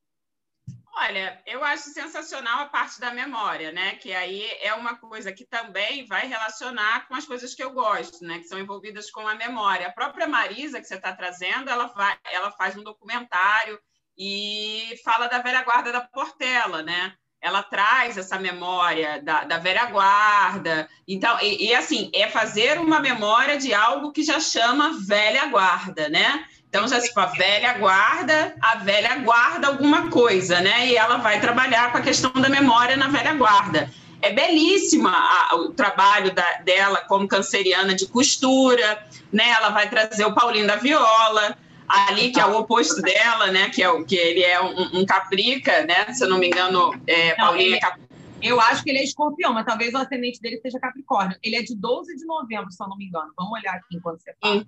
Olha, 0.96 1.42
eu 1.44 1.64
acho 1.64 1.90
sensacional 1.90 2.60
a 2.60 2.66
parte 2.66 3.00
da 3.00 3.12
memória, 3.12 3.72
né? 3.72 3.96
Que 3.96 4.12
aí 4.14 4.48
é 4.60 4.72
uma 4.74 4.96
coisa 4.96 5.32
que 5.32 5.44
também 5.44 6.06
vai 6.06 6.26
relacionar 6.28 7.08
com 7.08 7.16
as 7.16 7.26
coisas 7.26 7.52
que 7.52 7.64
eu 7.64 7.72
gosto, 7.72 8.24
né? 8.24 8.38
Que 8.38 8.44
são 8.44 8.60
envolvidas 8.60 9.10
com 9.10 9.26
a 9.26 9.34
memória. 9.34 9.88
A 9.88 9.92
própria 9.92 10.28
Marisa 10.28 10.80
que 10.80 10.86
você 10.86 10.94
está 10.94 11.12
trazendo, 11.12 11.68
ela, 11.68 11.88
vai, 11.88 12.16
ela 12.30 12.52
faz 12.52 12.76
um 12.76 12.84
documentário 12.84 13.78
e 14.16 14.94
fala 15.04 15.26
da 15.26 15.40
velha 15.40 15.64
guarda 15.64 15.90
da 15.90 16.00
Portela, 16.00 16.80
né? 16.82 17.12
Ela 17.40 17.62
traz 17.64 18.16
essa 18.16 18.38
memória 18.38 19.20
da, 19.20 19.42
da 19.44 19.58
velha 19.58 19.86
guarda. 19.86 20.88
Então, 21.08 21.38
e, 21.42 21.66
e 21.66 21.74
assim, 21.74 22.08
é 22.14 22.28
fazer 22.30 22.78
uma 22.78 23.00
memória 23.00 23.58
de 23.58 23.74
algo 23.74 24.12
que 24.12 24.22
já 24.22 24.38
chama 24.38 24.96
velha 25.04 25.46
guarda, 25.46 26.08
né? 26.08 26.46
Então, 26.74 26.88
já 26.88 27.00
tipo, 27.00 27.20
a 27.20 27.26
velha 27.26 27.74
guarda, 27.74 28.52
a 28.60 28.78
velha 28.78 29.18
guarda 29.18 29.68
alguma 29.68 30.10
coisa, 30.10 30.60
né? 30.60 30.88
E 30.88 30.96
ela 30.96 31.18
vai 31.18 31.40
trabalhar 31.40 31.92
com 31.92 31.98
a 31.98 32.00
questão 32.00 32.32
da 32.32 32.48
memória 32.48 32.96
na 32.96 33.06
velha 33.06 33.32
guarda. 33.32 33.88
É 34.20 34.32
belíssima 34.32 35.12
a, 35.12 35.54
o 35.54 35.68
trabalho 35.72 36.34
da, 36.34 36.44
dela 36.64 36.96
como 37.06 37.28
canceriana 37.28 37.94
de 37.94 38.08
costura, 38.08 39.06
né? 39.32 39.50
Ela 39.50 39.68
vai 39.68 39.88
trazer 39.88 40.24
o 40.24 40.34
Paulinho 40.34 40.66
da 40.66 40.74
Viola, 40.74 41.56
ali 41.86 42.32
que 42.32 42.40
é 42.40 42.44
o 42.44 42.58
oposto 42.58 43.00
dela, 43.00 43.52
né? 43.52 43.70
Que 43.70 43.80
é 43.80 43.88
o 43.88 44.04
que 44.04 44.16
ele 44.16 44.42
é 44.42 44.60
um, 44.60 44.98
um 44.98 45.06
caprica, 45.06 45.86
né? 45.86 46.12
Se 46.12 46.24
eu 46.24 46.28
não 46.28 46.38
me 46.38 46.48
engano, 46.48 46.92
é, 47.06 47.38
não, 47.38 47.46
Paulinho 47.46 47.76
é 47.76 47.78
caprica. 47.78 48.08
Eu 48.42 48.60
acho 48.60 48.82
que 48.82 48.90
ele 48.90 48.98
é 48.98 49.04
escorpião, 49.04 49.54
mas 49.54 49.64
talvez 49.64 49.94
o 49.94 49.98
ascendente 49.98 50.40
dele 50.40 50.58
seja 50.60 50.80
Capricórnio. 50.80 51.38
Ele 51.40 51.54
é 51.54 51.62
de 51.62 51.76
12 51.76 52.16
de 52.16 52.24
novembro, 52.24 52.72
se 52.72 52.82
eu 52.82 52.88
não 52.88 52.96
me 52.96 53.06
engano. 53.06 53.32
Vamos 53.36 53.52
olhar 53.52 53.74
aqui 53.74 53.96
enquanto 53.96 54.20
você 54.20 54.34
fala. 54.40 54.58
Sim 54.58 54.66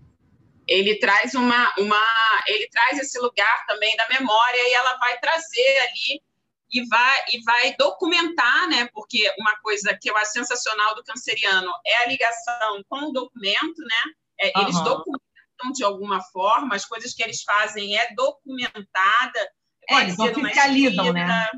ele 0.66 0.98
traz 0.98 1.34
uma, 1.34 1.74
uma 1.78 2.04
ele 2.46 2.68
traz 2.68 2.98
esse 2.98 3.18
lugar 3.18 3.66
também 3.66 3.94
da 3.96 4.08
memória 4.08 4.68
e 4.68 4.72
ela 4.72 4.96
vai 4.96 5.18
trazer 5.18 5.78
ali 5.78 6.22
e 6.70 6.86
vai 6.88 7.24
e 7.32 7.42
vai 7.44 7.76
documentar, 7.76 8.68
né? 8.68 8.88
Porque 8.92 9.32
uma 9.38 9.56
coisa 9.60 9.96
que 10.00 10.10
eu 10.10 10.16
acho 10.16 10.32
sensacional 10.32 10.94
do 10.94 11.04
canceriano 11.04 11.70
é 11.86 12.04
a 12.04 12.06
ligação 12.08 12.84
com 12.88 13.08
o 13.08 13.12
documento, 13.12 13.78
né? 13.78 14.12
É, 14.40 14.60
eles 14.60 14.76
uhum. 14.76 14.84
documentam 14.84 15.72
de 15.72 15.84
alguma 15.84 16.20
forma 16.32 16.74
as 16.74 16.84
coisas 16.84 17.14
que 17.14 17.22
eles 17.22 17.42
fazem 17.42 17.96
é 17.96 18.12
documentada. 18.14 19.50
É, 19.88 19.94
pode 19.94 20.10
é, 20.10 20.14
ser 20.14 20.38
escrita, 20.38 21.12
né? 21.12 21.50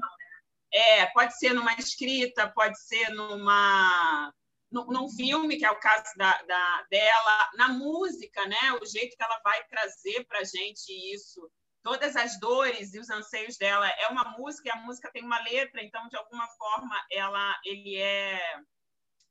É, 0.72 1.06
pode 1.06 1.38
ser 1.38 1.54
numa 1.54 1.72
escrita, 1.74 2.52
pode 2.54 2.78
ser 2.78 3.08
numa 3.10 4.32
num 4.70 5.08
filme, 5.08 5.56
que 5.56 5.64
é 5.64 5.70
o 5.70 5.80
caso 5.80 6.04
da, 6.16 6.42
da, 6.42 6.82
dela, 6.90 7.50
na 7.54 7.68
música, 7.68 8.46
né? 8.46 8.72
O 8.80 8.86
jeito 8.86 9.16
que 9.16 9.22
ela 9.22 9.40
vai 9.42 9.64
trazer 9.64 10.24
para 10.26 10.40
a 10.40 10.44
gente 10.44 10.92
isso, 11.12 11.50
todas 11.82 12.16
as 12.16 12.38
dores 12.38 12.92
e 12.94 12.98
os 12.98 13.08
anseios 13.08 13.56
dela. 13.56 13.88
É 13.88 14.08
uma 14.08 14.36
música 14.36 14.68
e 14.68 14.72
a 14.72 14.76
música 14.76 15.10
tem 15.10 15.24
uma 15.24 15.42
letra, 15.42 15.82
então, 15.82 16.08
de 16.08 16.16
alguma 16.16 16.46
forma, 16.48 16.94
ela, 17.10 17.58
ele 17.64 17.96
é... 17.96 18.40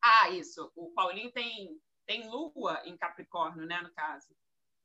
Ah, 0.02 0.30
isso, 0.30 0.72
o 0.76 0.92
Paulinho 0.92 1.32
tem, 1.32 1.80
tem 2.06 2.30
lua 2.30 2.82
em 2.86 2.98
Capricórnio, 2.98 3.66
né, 3.66 3.82
no 3.82 3.92
caso. 3.94 4.28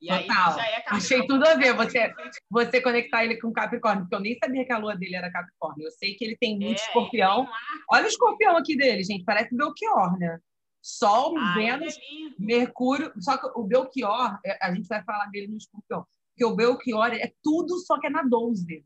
E 0.03 0.09
Total. 0.09 0.59
É 0.59 0.85
Achei 0.89 1.25
tudo 1.29 1.47
a 1.47 1.55
ver 1.55 1.75
você, 1.75 2.13
você 2.51 2.81
conectar 2.81 3.25
ele 3.25 3.41
com 3.41 3.53
Capricórnio, 3.53 4.03
porque 4.03 4.17
eu 4.17 4.21
nem 4.21 4.37
sabia 4.37 4.65
que 4.65 4.73
a 4.73 4.79
lua 4.79 4.97
dele 4.97 5.15
era 5.15 5.31
Capricórnio. 5.31 5.87
Eu 5.87 5.93
sei 5.93 6.17
que 6.17 6.25
ele 6.25 6.37
tem 6.37 6.59
muito 6.59 6.81
é, 6.81 6.85
escorpião. 6.85 7.45
Tem 7.45 7.55
Olha 7.93 8.05
o 8.05 8.09
escorpião 8.09 8.57
aqui 8.57 8.77
dele, 8.77 9.05
gente. 9.05 9.25
Parece 9.25 9.57
Belchior, 9.57 10.19
né? 10.19 10.41
Sol, 10.83 11.39
Ai, 11.39 11.55
Vênus, 11.55 11.97
é 11.97 12.01
Mercúrio. 12.37 13.13
Só 13.21 13.39
que 13.39 13.47
o 13.57 13.63
Belchior, 13.63 14.41
é, 14.45 14.59
a 14.61 14.75
gente 14.75 14.89
vai 14.89 15.05
falar 15.05 15.27
dele 15.27 15.47
no 15.47 15.57
escorpião, 15.57 16.05
porque 16.31 16.45
o 16.45 16.57
Belchior 16.57 17.15
é 17.15 17.33
tudo, 17.41 17.79
só 17.79 18.01
que 18.01 18.09
é 18.09 18.11
na 18.11 18.25
12. 18.25 18.85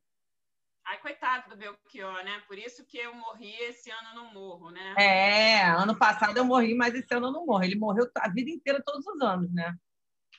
Ai, 0.85 0.99
coitado 0.99 1.49
do 1.49 1.57
Belchior, 1.57 2.23
né? 2.25 2.43
Por 2.47 2.59
isso 2.59 2.85
que 2.85 2.99
eu 2.99 3.15
morri, 3.15 3.55
esse 3.63 3.91
ano 3.91 4.15
não 4.15 4.35
morro, 4.35 4.71
né? 4.71 4.95
É, 4.99 5.65
ano 5.65 5.99
passado 5.99 6.37
eu 6.37 6.45
morri, 6.45 6.75
mas 6.75 6.95
esse 6.95 7.13
ano 7.15 7.29
eu 7.29 7.33
não 7.33 7.47
morro. 7.47 7.65
Ele 7.65 7.77
morreu 7.77 8.07
a 8.19 8.29
vida 8.29 8.51
inteira, 8.51 8.83
todos 8.85 9.07
os 9.07 9.21
anos, 9.23 9.51
né? 9.55 9.75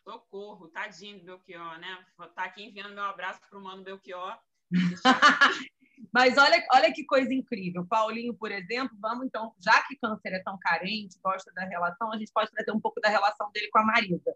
Socorro, 0.08 0.70
tadinho 0.70 1.20
do 1.20 1.26
Belchior, 1.26 1.78
né? 1.80 1.98
Vou 2.18 2.28
estar 2.28 2.44
tá 2.44 2.48
aqui 2.48 2.64
enviando 2.64 2.94
meu 2.94 3.04
abraço 3.04 3.42
para 3.50 3.60
o 3.60 3.62
mano 3.62 3.84
Belchior. 3.84 4.40
Mas 6.14 6.38
olha, 6.38 6.66
olha 6.74 6.94
que 6.94 7.04
coisa 7.04 7.34
incrível. 7.34 7.86
Paulinho, 7.86 8.34
por 8.34 8.50
exemplo, 8.50 8.98
vamos 9.02 9.26
então, 9.26 9.54
já 9.60 9.86
que 9.86 9.98
câncer 9.98 10.32
é 10.32 10.40
tão 10.42 10.58
carente, 10.60 11.20
gosta 11.22 11.52
da 11.52 11.66
relação, 11.66 12.14
a 12.14 12.18
gente 12.18 12.32
pode 12.32 12.50
trazer 12.52 12.72
um 12.72 12.80
pouco 12.80 13.02
da 13.02 13.10
relação 13.10 13.52
dele 13.52 13.68
com 13.70 13.80
a 13.80 13.84
Marisa. 13.84 14.34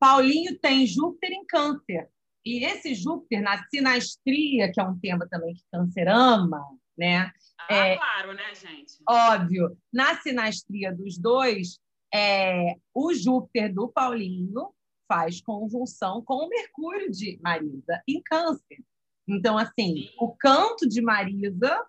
Paulinho 0.00 0.58
tem 0.58 0.86
Júpiter 0.86 1.32
em 1.32 1.44
câncer. 1.44 2.08
E 2.42 2.64
esse 2.64 2.94
Júpiter 2.94 3.42
na 3.42 3.62
sinastria, 3.68 4.72
que 4.72 4.80
é 4.80 4.84
um 4.84 4.98
tema 4.98 5.28
também 5.28 5.52
que 5.52 5.64
câncer 5.70 6.08
ama, 6.08 6.64
né? 6.96 7.30
Ah, 7.58 7.74
é, 7.74 7.96
claro, 7.96 8.32
né, 8.32 8.54
gente? 8.54 8.94
Óbvio. 9.06 9.76
Na 9.92 10.14
sinastria 10.22 10.94
dos 10.94 11.18
dois, 11.18 11.78
é, 12.14 12.76
o 12.94 13.12
Júpiter 13.12 13.74
do 13.74 13.88
Paulinho 13.88 14.72
faz 15.08 15.40
conjunção 15.40 16.22
com 16.22 16.44
o 16.44 16.48
Mercúrio 16.48 17.10
de 17.10 17.40
Marisa 17.42 18.02
em 18.06 18.22
Câncer. 18.22 18.78
Então, 19.26 19.58
assim, 19.58 19.96
Sim. 19.96 20.10
o 20.20 20.34
canto 20.36 20.88
de 20.88 21.00
Marisa 21.00 21.84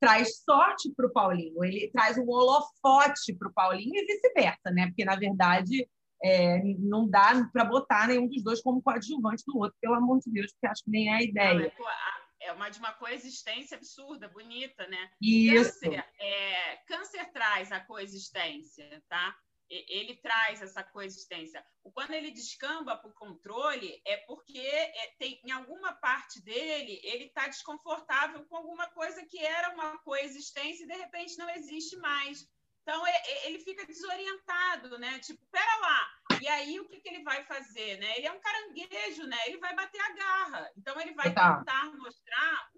traz 0.00 0.42
sorte 0.42 0.92
para 0.94 1.06
o 1.06 1.12
Paulinho, 1.12 1.64
ele 1.64 1.90
traz 1.90 2.18
um 2.18 2.28
holofote 2.28 3.32
para 3.38 3.48
o 3.48 3.52
Paulinho 3.52 3.94
e 3.94 4.04
vice-versa, 4.04 4.70
né? 4.70 4.86
Porque, 4.88 5.04
na 5.04 5.16
verdade, 5.16 5.88
é, 6.22 6.62
não 6.78 7.08
dá 7.08 7.48
para 7.52 7.64
botar 7.64 8.08
nenhum 8.08 8.28
dos 8.28 8.42
dois 8.42 8.60
como 8.60 8.82
coadjuvante 8.82 9.42
do 9.46 9.58
outro, 9.58 9.76
pelo 9.80 9.94
amor 9.94 10.20
de 10.20 10.30
Deus, 10.30 10.52
porque 10.52 10.66
acho 10.66 10.84
que 10.84 10.90
nem 10.90 11.08
é 11.08 11.14
a 11.14 11.22
ideia. 11.22 11.72
Não, 11.78 11.88
é, 11.88 12.48
é 12.48 12.52
uma 12.52 12.68
de 12.68 12.78
uma 12.78 12.92
coexistência 12.92 13.76
absurda, 13.76 14.28
bonita, 14.28 14.86
né? 14.88 15.10
Isso. 15.20 15.80
Câncer, 15.80 16.04
é, 16.20 16.76
câncer 16.86 17.32
traz 17.32 17.72
a 17.72 17.80
coexistência, 17.80 19.02
tá? 19.08 19.34
Ele 19.70 20.16
traz 20.16 20.60
essa 20.62 20.82
coexistência. 20.82 21.64
Quando 21.92 22.12
ele 22.12 22.30
descamba 22.30 22.96
para 22.96 23.10
o 23.10 23.14
controle, 23.14 24.00
é 24.06 24.18
porque 24.18 24.58
é, 24.58 25.14
tem, 25.18 25.40
em 25.44 25.50
alguma 25.50 25.92
parte 25.94 26.42
dele 26.42 27.00
ele 27.02 27.24
está 27.24 27.48
desconfortável 27.48 28.44
com 28.44 28.56
alguma 28.56 28.88
coisa 28.90 29.24
que 29.24 29.38
era 29.38 29.74
uma 29.74 29.98
coexistência 29.98 30.84
e 30.84 30.86
de 30.86 30.94
repente 30.94 31.38
não 31.38 31.48
existe 31.50 31.96
mais. 31.96 32.46
Então 32.82 33.06
é, 33.06 33.10
é, 33.10 33.46
ele 33.48 33.58
fica 33.58 33.86
desorientado, 33.86 34.98
né? 34.98 35.18
Tipo, 35.20 35.44
pera 35.46 35.76
lá. 35.80 36.38
E 36.40 36.46
aí 36.46 36.78
o 36.78 36.86
que, 36.86 37.00
que 37.00 37.08
ele 37.08 37.24
vai 37.24 37.42
fazer, 37.44 37.98
né? 37.98 38.18
Ele 38.18 38.26
é 38.26 38.32
um 38.32 38.40
caranguejo, 38.40 39.24
né? 39.26 39.38
Ele 39.46 39.58
vai 39.58 39.74
bater 39.74 40.00
a 40.00 40.12
garra. 40.12 40.70
Então 40.76 41.00
ele 41.00 41.14
vai 41.14 41.26
tentar 41.26 41.90
mostrar 41.96 42.70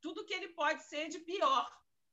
tudo 0.00 0.24
que 0.24 0.32
ele 0.32 0.48
pode 0.48 0.82
ser 0.84 1.08
de 1.08 1.18
pior, 1.18 1.70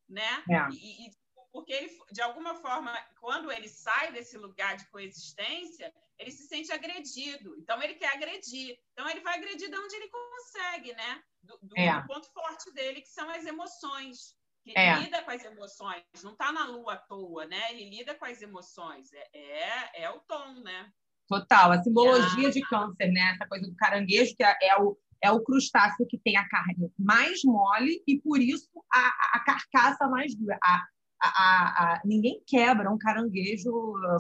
né? 0.10 0.44
É. 0.50 0.68
E, 0.74 1.08
e 1.08 1.12
porque 1.52 1.74
ele, 1.74 1.90
de 2.12 2.22
alguma 2.22 2.56
forma, 2.56 2.94
quando 3.20 3.52
ele 3.52 3.68
sai 3.68 4.12
desse 4.12 4.38
lugar 4.38 4.76
de 4.78 4.88
coexistência, 4.90 5.94
ele 6.20 6.32
se 6.32 6.48
sente 6.48 6.72
agredido. 6.72 7.56
Então, 7.58 7.82
ele 7.82 7.96
quer 7.96 8.14
agredir. 8.14 8.78
Então, 8.92 9.10
ele 9.10 9.22
vai 9.22 9.38
agredir 9.38 9.70
de 9.70 9.78
onde 9.78 9.96
ele 9.96 10.10
consegue, 10.10 10.94
né? 10.94 11.24
Do, 11.42 11.60
do, 11.62 11.78
é. 11.78 12.02
do 12.02 12.08
ponto 12.08 12.32
forte 12.32 12.72
dele, 12.74 13.02
que 13.02 13.10
são 13.10 13.30
as 13.30 13.46
emoções. 13.46 14.36
Ele 14.66 14.78
é. 14.78 15.00
lida 15.00 15.24
com 15.24 15.32
as 15.32 15.44
emoções, 15.46 16.04
não 16.22 16.34
está 16.34 16.52
na 16.52 16.66
lua 16.66 16.94
à 16.94 16.98
toa, 16.98 17.46
né? 17.46 17.72
Ele 17.72 17.90
lida 17.90 18.14
com 18.16 18.26
as 18.26 18.42
emoções. 18.42 19.12
É, 19.14 19.30
é, 19.34 20.04
é 20.04 20.10
o 20.10 20.20
tom, 20.20 20.60
né? 20.62 20.92
Total, 21.28 21.72
a 21.72 21.82
simbologia 21.82 22.52
de 22.52 22.62
câncer, 22.62 23.12
né? 23.12 23.34
Essa 23.34 23.48
coisa 23.48 23.66
do 23.66 23.76
caranguejo, 23.76 24.36
que 24.36 24.44
é, 24.44 24.58
é 24.62 24.78
o, 24.82 24.98
é 25.22 25.32
o 25.32 25.42
crustáceo 25.42 26.06
que 26.08 26.18
tem 26.18 26.38
a 26.38 26.48
carne 26.50 26.92
mais 26.98 27.44
mole 27.44 28.04
e, 28.06 28.20
por 28.20 28.40
isso, 28.40 28.70
a, 28.92 29.38
a 29.38 29.40
carcaça 29.46 30.08
mais 30.08 30.36
dura. 30.36 30.58
A, 30.62 30.86
a, 31.22 31.96
a, 31.96 32.02
ninguém 32.06 32.42
quebra 32.46 32.92
um 32.92 32.98
caranguejo 32.98 33.72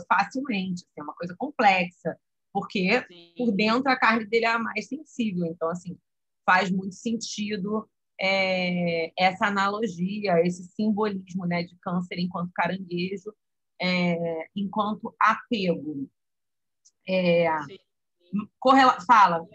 facilmente, 0.07 0.83
assim, 0.83 0.99
é 0.99 1.03
uma 1.03 1.13
coisa 1.13 1.35
complexa, 1.37 2.17
porque 2.51 3.05
Sim. 3.07 3.33
por 3.37 3.51
dentro 3.51 3.91
a 3.91 3.95
carne 3.95 4.25
dele 4.25 4.45
é 4.45 4.49
a 4.49 4.59
mais 4.59 4.87
sensível. 4.87 5.45
Então, 5.45 5.69
assim, 5.69 5.97
faz 6.45 6.71
muito 6.71 6.95
sentido 6.95 7.87
é, 8.19 9.11
essa 9.17 9.47
analogia, 9.47 10.41
esse 10.45 10.63
simbolismo 10.63 11.45
né, 11.45 11.63
de 11.63 11.75
câncer 11.77 12.17
enquanto 12.19 12.51
caranguejo, 12.53 13.33
é, 13.79 14.47
enquanto 14.55 15.15
apego. 15.19 16.09
É, 17.07 17.47
correla... 18.59 18.99
Fala. 19.01 19.45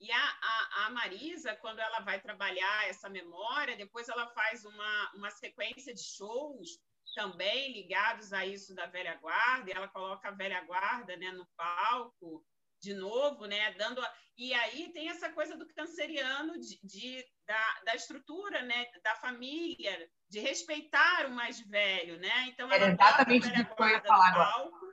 E 0.00 0.10
a, 0.10 0.16
a, 0.16 0.59
a, 0.86 0.90
Marisa, 0.90 1.56
quando 1.56 1.78
ela 1.78 2.00
vai 2.00 2.20
trabalhar 2.20 2.88
essa 2.88 3.08
memória, 3.08 3.76
depois 3.76 4.08
ela 4.08 4.26
faz 4.28 4.64
uma, 4.64 5.12
uma 5.14 5.30
sequência 5.30 5.94
de 5.94 6.02
shows 6.02 6.78
também 7.14 7.72
ligados 7.72 8.32
a 8.32 8.46
isso 8.46 8.74
da 8.74 8.86
velha 8.86 9.16
guarda, 9.16 9.68
e 9.68 9.72
ela 9.72 9.88
coloca 9.88 10.28
a 10.28 10.32
velha 10.32 10.60
guarda 10.62 11.16
né, 11.16 11.30
no 11.32 11.46
palco 11.56 12.44
de 12.80 12.94
novo, 12.94 13.46
né, 13.46 13.72
dando 13.74 14.00
a... 14.00 14.14
e 14.38 14.54
aí 14.54 14.90
tem 14.92 15.10
essa 15.10 15.30
coisa 15.30 15.56
do 15.56 15.68
canceriano 15.74 16.58
de, 16.58 16.80
de 16.82 17.24
da, 17.46 17.80
da, 17.84 17.94
estrutura, 17.94 18.62
né, 18.62 18.86
da 19.04 19.14
família, 19.16 20.08
de 20.28 20.38
respeitar 20.38 21.26
o 21.26 21.30
mais 21.30 21.60
velho, 21.60 22.18
né? 22.18 22.46
Então 22.46 22.72
ela 22.72 22.86
é 22.86 22.92
exatamente 22.92 23.48
o 23.48 23.52
que 23.52 23.82
eu 23.82 23.88
ia 23.88 24.00
falar 24.02 24.28
agora. 24.28 24.89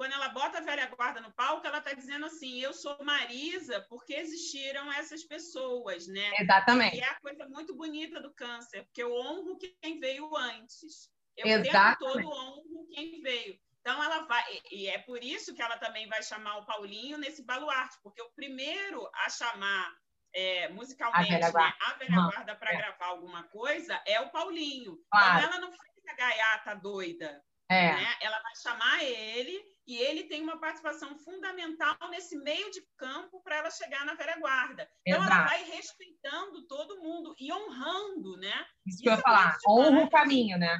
Quando 0.00 0.14
ela 0.14 0.30
bota 0.30 0.56
a 0.56 0.62
velha 0.62 0.86
guarda 0.86 1.20
no 1.20 1.30
palco, 1.30 1.66
ela 1.66 1.76
está 1.76 1.92
dizendo 1.92 2.24
assim: 2.24 2.58
eu 2.58 2.72
sou 2.72 2.96
Marisa 3.04 3.84
porque 3.90 4.14
existiram 4.14 4.90
essas 4.94 5.22
pessoas, 5.24 6.06
né? 6.06 6.32
Exatamente. 6.38 6.96
E 6.96 7.00
é 7.00 7.04
a 7.04 7.20
coisa 7.20 7.46
muito 7.46 7.76
bonita 7.76 8.18
do 8.18 8.32
câncer, 8.32 8.82
porque 8.84 9.02
eu 9.02 9.12
honro 9.12 9.58
quem 9.58 10.00
veio 10.00 10.34
antes. 10.34 11.10
Eu 11.36 11.46
Exatamente. 11.46 11.98
todo 11.98 12.32
honro 12.32 12.88
quem 12.94 13.20
veio. 13.20 13.60
Então 13.82 14.02
ela 14.02 14.22
vai, 14.22 14.42
e 14.70 14.86
é 14.88 14.96
por 15.00 15.22
isso 15.22 15.54
que 15.54 15.60
ela 15.60 15.76
também 15.76 16.08
vai 16.08 16.22
chamar 16.22 16.56
o 16.56 16.64
Paulinho 16.64 17.18
nesse 17.18 17.44
baluarte, 17.44 17.98
porque 18.02 18.22
o 18.22 18.32
primeiro 18.32 19.06
a 19.14 19.28
chamar 19.28 19.94
é, 20.34 20.70
musicalmente 20.70 21.34
a 21.34 21.38
velha 21.40 21.50
guarda, 21.50 22.04
né, 22.08 22.16
guarda 22.16 22.56
para 22.56 22.72
é. 22.72 22.76
gravar 22.78 23.06
alguma 23.06 23.42
coisa 23.48 24.00
é 24.06 24.18
o 24.18 24.30
Paulinho. 24.30 24.96
Claro. 25.10 25.40
Então 25.40 25.50
ela 25.50 25.60
não 25.60 25.68
fez 25.70 26.06
a 26.08 26.14
gaiata 26.14 26.74
doida. 26.76 27.44
É. 27.68 27.92
Né? 27.92 28.16
Ela 28.22 28.40
vai 28.40 28.56
chamar 28.56 29.04
ele 29.04 29.69
e 29.86 29.96
ele 29.96 30.24
tem 30.24 30.42
uma 30.42 30.58
participação 30.58 31.16
fundamental 31.18 31.96
nesse 32.10 32.36
meio 32.36 32.70
de 32.70 32.80
campo 32.96 33.42
para 33.42 33.56
ela 33.56 33.70
chegar 33.70 34.04
na 34.04 34.14
velha 34.14 34.38
guarda. 34.38 34.88
Então 35.06 35.20
Exato. 35.20 35.36
ela 35.36 35.46
vai 35.46 35.64
respeitando 35.64 36.66
todo 36.66 37.00
mundo 37.00 37.34
e 37.38 37.52
honrando, 37.52 38.36
né? 38.36 38.66
Isso, 38.86 38.96
isso 38.96 39.02
que 39.02 39.08
eu 39.08 39.14
ia 39.14 39.20
falar, 39.20 39.56
honra 39.66 40.04
o 40.04 40.10
caminho, 40.10 40.58
né? 40.58 40.78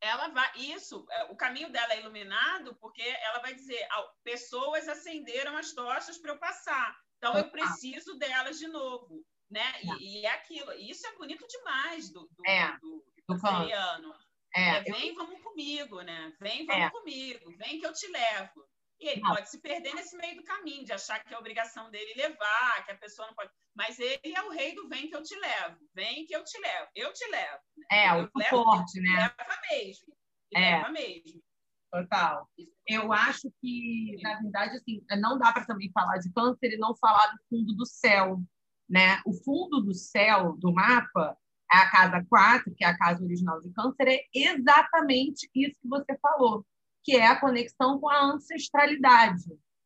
Ela 0.00 0.28
vai, 0.28 0.50
isso, 0.56 1.06
é, 1.10 1.24
o 1.24 1.36
caminho 1.36 1.70
dela 1.70 1.94
é 1.94 2.00
iluminado 2.00 2.74
porque 2.80 3.02
ela 3.02 3.38
vai 3.38 3.54
dizer, 3.54 3.86
pessoas 4.24 4.88
acenderam 4.88 5.56
as 5.56 5.72
tochas 5.72 6.18
para 6.18 6.32
eu 6.32 6.38
passar, 6.38 6.96
então 7.16 7.38
eu 7.38 7.48
preciso 7.50 8.18
delas 8.18 8.58
de 8.58 8.66
novo, 8.66 9.24
né? 9.48 9.72
E, 10.00 10.22
e 10.22 10.26
é 10.26 10.30
aquilo, 10.32 10.72
isso 10.72 11.06
é 11.06 11.16
bonito 11.16 11.46
demais 11.46 12.10
do, 12.10 12.22
do, 12.22 12.46
é, 12.46 12.76
do, 12.78 13.04
do, 13.28 13.34
do 13.36 14.14
é, 14.54 14.76
é, 14.76 14.82
vem, 14.82 15.08
eu... 15.08 15.14
vamos 15.14 15.42
comigo, 15.42 16.00
né? 16.02 16.32
Vem, 16.40 16.66
vamos 16.66 16.84
é. 16.84 16.90
comigo, 16.90 17.56
vem 17.58 17.78
que 17.78 17.86
eu 17.86 17.92
te 17.92 18.06
levo. 18.08 18.66
E 19.00 19.08
ele 19.08 19.20
não. 19.20 19.34
pode 19.34 19.50
se 19.50 19.60
perder 19.60 19.94
nesse 19.94 20.16
meio 20.16 20.36
do 20.36 20.44
caminho, 20.44 20.84
de 20.84 20.92
achar 20.92 21.22
que 21.24 21.34
é 21.34 21.38
obrigação 21.38 21.90
dele 21.90 22.14
levar, 22.14 22.84
que 22.84 22.92
a 22.92 22.96
pessoa 22.96 23.26
não 23.26 23.34
pode. 23.34 23.50
Mas 23.74 23.98
ele 23.98 24.20
é 24.24 24.42
o 24.42 24.50
rei 24.50 24.74
do 24.76 24.88
vem 24.88 25.08
que 25.08 25.16
eu 25.16 25.22
te 25.22 25.34
levo, 25.34 25.76
vem 25.92 26.24
que 26.24 26.36
eu 26.36 26.44
te 26.44 26.56
levo, 26.60 26.88
eu 26.94 27.12
te 27.12 27.26
levo. 27.28 27.60
Né? 27.76 27.86
É, 27.90 28.10
eu 28.10 28.30
o 28.32 28.44
forte, 28.48 29.00
né? 29.00 29.34
Leva 29.38 29.60
mesmo. 29.70 30.16
É. 30.54 30.76
Leva 30.76 30.88
mesmo. 30.90 31.42
Total. 31.90 32.48
Eu 32.86 33.12
acho 33.12 33.52
que, 33.60 34.16
na 34.22 34.40
verdade, 34.40 34.76
assim, 34.76 35.04
não 35.20 35.36
dá 35.36 35.52
para 35.52 35.66
também 35.66 35.90
falar 35.92 36.18
de 36.18 36.32
câncer 36.32 36.72
e 36.72 36.78
não 36.78 36.96
falar 36.96 37.26
do 37.26 37.38
fundo 37.50 37.74
do 37.74 37.84
céu, 37.84 38.40
né? 38.88 39.20
O 39.26 39.32
fundo 39.44 39.82
do 39.82 39.92
céu 39.92 40.56
do 40.58 40.72
mapa 40.72 41.36
é 41.36 41.41
a 41.78 41.90
casa 41.90 42.24
4, 42.28 42.74
que 42.74 42.84
é 42.84 42.88
a 42.88 42.98
casa 42.98 43.24
original 43.24 43.60
de 43.60 43.70
câncer, 43.72 44.08
é 44.08 44.24
exatamente 44.34 45.48
isso 45.54 45.80
que 45.80 45.88
você 45.88 46.16
falou, 46.20 46.66
que 47.02 47.16
é 47.16 47.26
a 47.26 47.40
conexão 47.40 47.98
com 47.98 48.08
a 48.08 48.24
ancestralidade, 48.24 49.44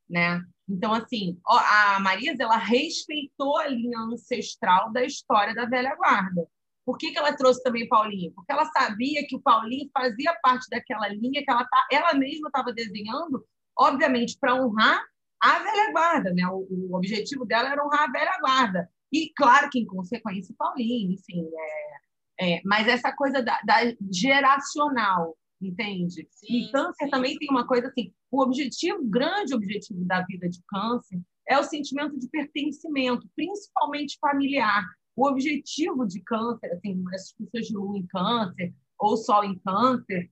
né? 0.08 0.42
Então, 0.68 0.92
assim, 0.92 1.38
a 1.46 2.00
Marisa, 2.00 2.42
ela 2.42 2.56
respeitou 2.56 3.56
a 3.58 3.68
linha 3.68 3.98
ancestral 4.00 4.92
da 4.92 5.04
história 5.04 5.54
da 5.54 5.64
velha 5.64 5.94
guarda. 5.94 6.46
Por 6.84 6.98
que, 6.98 7.12
que 7.12 7.18
ela 7.18 7.36
trouxe 7.36 7.62
também 7.62 7.88
Paulinho? 7.88 8.32
Porque 8.32 8.52
ela 8.52 8.64
sabia 8.66 9.26
que 9.26 9.36
o 9.36 9.40
Paulinho 9.40 9.90
fazia 9.92 10.36
parte 10.42 10.68
daquela 10.70 11.08
linha 11.08 11.42
que 11.44 11.50
ela, 11.50 11.64
tá, 11.64 11.86
ela 11.90 12.14
mesma 12.14 12.48
estava 12.48 12.72
desenhando, 12.72 13.44
obviamente, 13.78 14.36
para 14.38 14.54
honrar 14.54 15.00
a 15.40 15.58
velha 15.58 15.92
guarda, 15.92 16.32
né? 16.32 16.46
O, 16.48 16.66
o 16.70 16.96
objetivo 16.96 17.44
dela 17.44 17.70
era 17.70 17.84
honrar 17.84 18.04
a 18.04 18.12
velha 18.12 18.38
guarda. 18.40 18.90
E, 19.12 19.32
claro 19.34 19.68
que, 19.70 19.78
em 19.78 19.86
consequência, 19.86 20.54
Paulinho, 20.58 21.12
enfim. 21.12 21.48
É, 22.38 22.56
é, 22.56 22.62
mas 22.64 22.86
essa 22.86 23.12
coisa 23.12 23.42
da, 23.42 23.60
da 23.62 23.76
geracional, 24.12 25.36
entende? 25.60 26.26
Sim, 26.30 26.46
e 26.64 26.72
câncer 26.72 27.04
sim. 27.04 27.10
também 27.10 27.38
tem 27.38 27.48
uma 27.50 27.66
coisa 27.66 27.88
assim: 27.88 28.12
o 28.30 28.42
objetivo, 28.42 28.98
o 28.98 29.08
grande 29.08 29.54
objetivo 29.54 30.04
da 30.04 30.22
vida 30.22 30.48
de 30.48 30.60
câncer 30.68 31.20
é 31.48 31.58
o 31.58 31.64
sentimento 31.64 32.18
de 32.18 32.28
pertencimento, 32.28 33.28
principalmente 33.34 34.18
familiar. 34.20 34.84
O 35.14 35.26
objetivo 35.28 36.06
de 36.06 36.20
câncer, 36.20 36.72
assim, 36.72 37.02
as 37.14 37.32
pessoas 37.32 37.66
de 37.66 37.74
lua 37.74 37.96
em 37.96 38.06
câncer 38.06 38.74
ou 38.98 39.16
sol 39.16 39.44
em 39.44 39.58
câncer, 39.60 40.30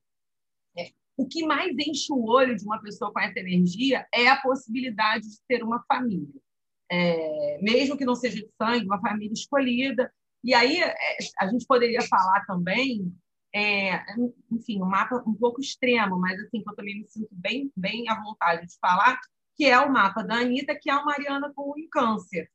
é, 0.76 0.90
o 1.16 1.26
que 1.26 1.46
mais 1.46 1.74
enche 1.78 2.12
o 2.12 2.24
olho 2.24 2.54
de 2.54 2.64
uma 2.64 2.82
pessoa 2.82 3.12
com 3.12 3.20
essa 3.20 3.38
energia 3.38 4.06
é 4.12 4.28
a 4.28 4.40
possibilidade 4.42 5.26
de 5.26 5.40
ter 5.48 5.62
uma 5.62 5.82
família 5.84 6.43
é, 6.90 7.59
mesmo 7.62 7.97
que 7.97 8.05
não 8.05 8.14
seja 8.14 8.37
de 8.37 8.51
sangue, 8.61 8.87
uma 8.87 9.01
família 9.01 9.33
escolhida. 9.33 10.12
E 10.42 10.55
aí 10.55 10.83
é, 10.83 10.94
a 11.38 11.47
gente 11.49 11.66
poderia 11.66 12.03
falar 12.03 12.44
também, 12.47 13.12
é, 13.55 14.05
enfim, 14.51 14.83
um 14.83 14.87
mapa 14.87 15.23
um 15.27 15.35
pouco 15.35 15.61
extremo, 15.61 16.18
mas 16.18 16.38
assim 16.40 16.62
que 16.62 16.68
eu 16.68 16.75
também 16.75 17.01
me 17.01 17.09
sinto 17.09 17.29
bem, 17.33 17.73
bem 17.77 18.09
à 18.09 18.20
vontade 18.20 18.66
de 18.66 18.77
falar, 18.79 19.18
que 19.57 19.64
é 19.64 19.79
o 19.79 19.92
mapa 19.92 20.23
da 20.23 20.37
Anitta, 20.37 20.77
que 20.81 20.90
é 20.90 20.94
uma 20.94 21.05
Mariana 21.05 21.53
com 21.55 21.70
um 21.70 21.88
câncer. 21.90 22.51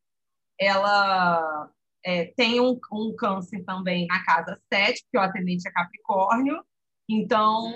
Ela 0.60 1.72
é, 2.06 2.26
tem 2.36 2.60
um, 2.60 2.78
um, 2.92 3.16
câncer 3.16 3.64
também 3.64 4.06
na 4.08 4.24
casa 4.24 4.60
7, 4.72 5.06
que 5.10 5.18
é 5.18 5.22
o 5.22 5.24
atendente 5.24 5.68
é 5.68 5.72
Capricórnio. 5.72 6.64
Então, 7.10 7.74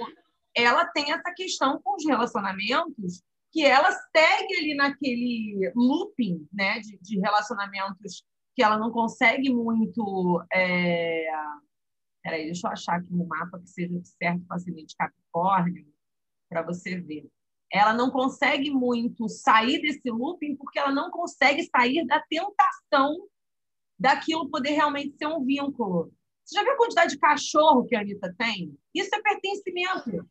ela 0.55 0.85
tem 0.85 1.11
essa 1.11 1.33
questão 1.33 1.81
com 1.81 1.95
os 1.95 2.05
relacionamentos 2.05 3.23
que 3.53 3.63
ela 3.63 3.91
segue 3.91 4.55
ali 4.57 4.75
naquele 4.75 5.71
looping 5.75 6.47
né, 6.51 6.79
de, 6.79 6.97
de 6.97 7.19
relacionamentos 7.19 8.25
que 8.55 8.63
ela 8.63 8.79
não 8.79 8.91
consegue 8.91 9.53
muito. 9.53 10.43
É... 10.51 11.27
Peraí, 12.23 12.45
deixa 12.45 12.67
eu 12.67 12.71
achar 12.71 12.95
aqui 12.95 13.13
no 13.13 13.27
mapa 13.27 13.59
que 13.59 13.69
seja 13.69 13.93
certo 14.03 14.43
para 14.47 14.57
de 14.57 14.95
Capricórnio, 14.97 15.85
para 16.49 16.63
você 16.63 16.99
ver. 16.99 17.29
Ela 17.71 17.93
não 17.93 18.09
consegue 18.09 18.71
muito 18.71 19.29
sair 19.29 19.79
desse 19.81 20.09
looping 20.09 20.55
porque 20.55 20.79
ela 20.79 20.91
não 20.91 21.11
consegue 21.11 21.63
sair 21.63 22.05
da 22.07 22.23
tentação 22.27 23.27
daquilo 23.99 24.49
poder 24.49 24.71
realmente 24.71 25.15
ser 25.15 25.27
um 25.27 25.43
vínculo. 25.43 26.11
Você 26.43 26.55
já 26.55 26.63
viu 26.63 26.73
a 26.73 26.77
quantidade 26.77 27.13
de 27.13 27.19
cachorro 27.19 27.85
que 27.85 27.95
a 27.95 28.01
Anitta 28.01 28.33
tem? 28.37 28.75
Isso 28.93 29.13
é 29.13 29.21
pertencimento. 29.21 30.27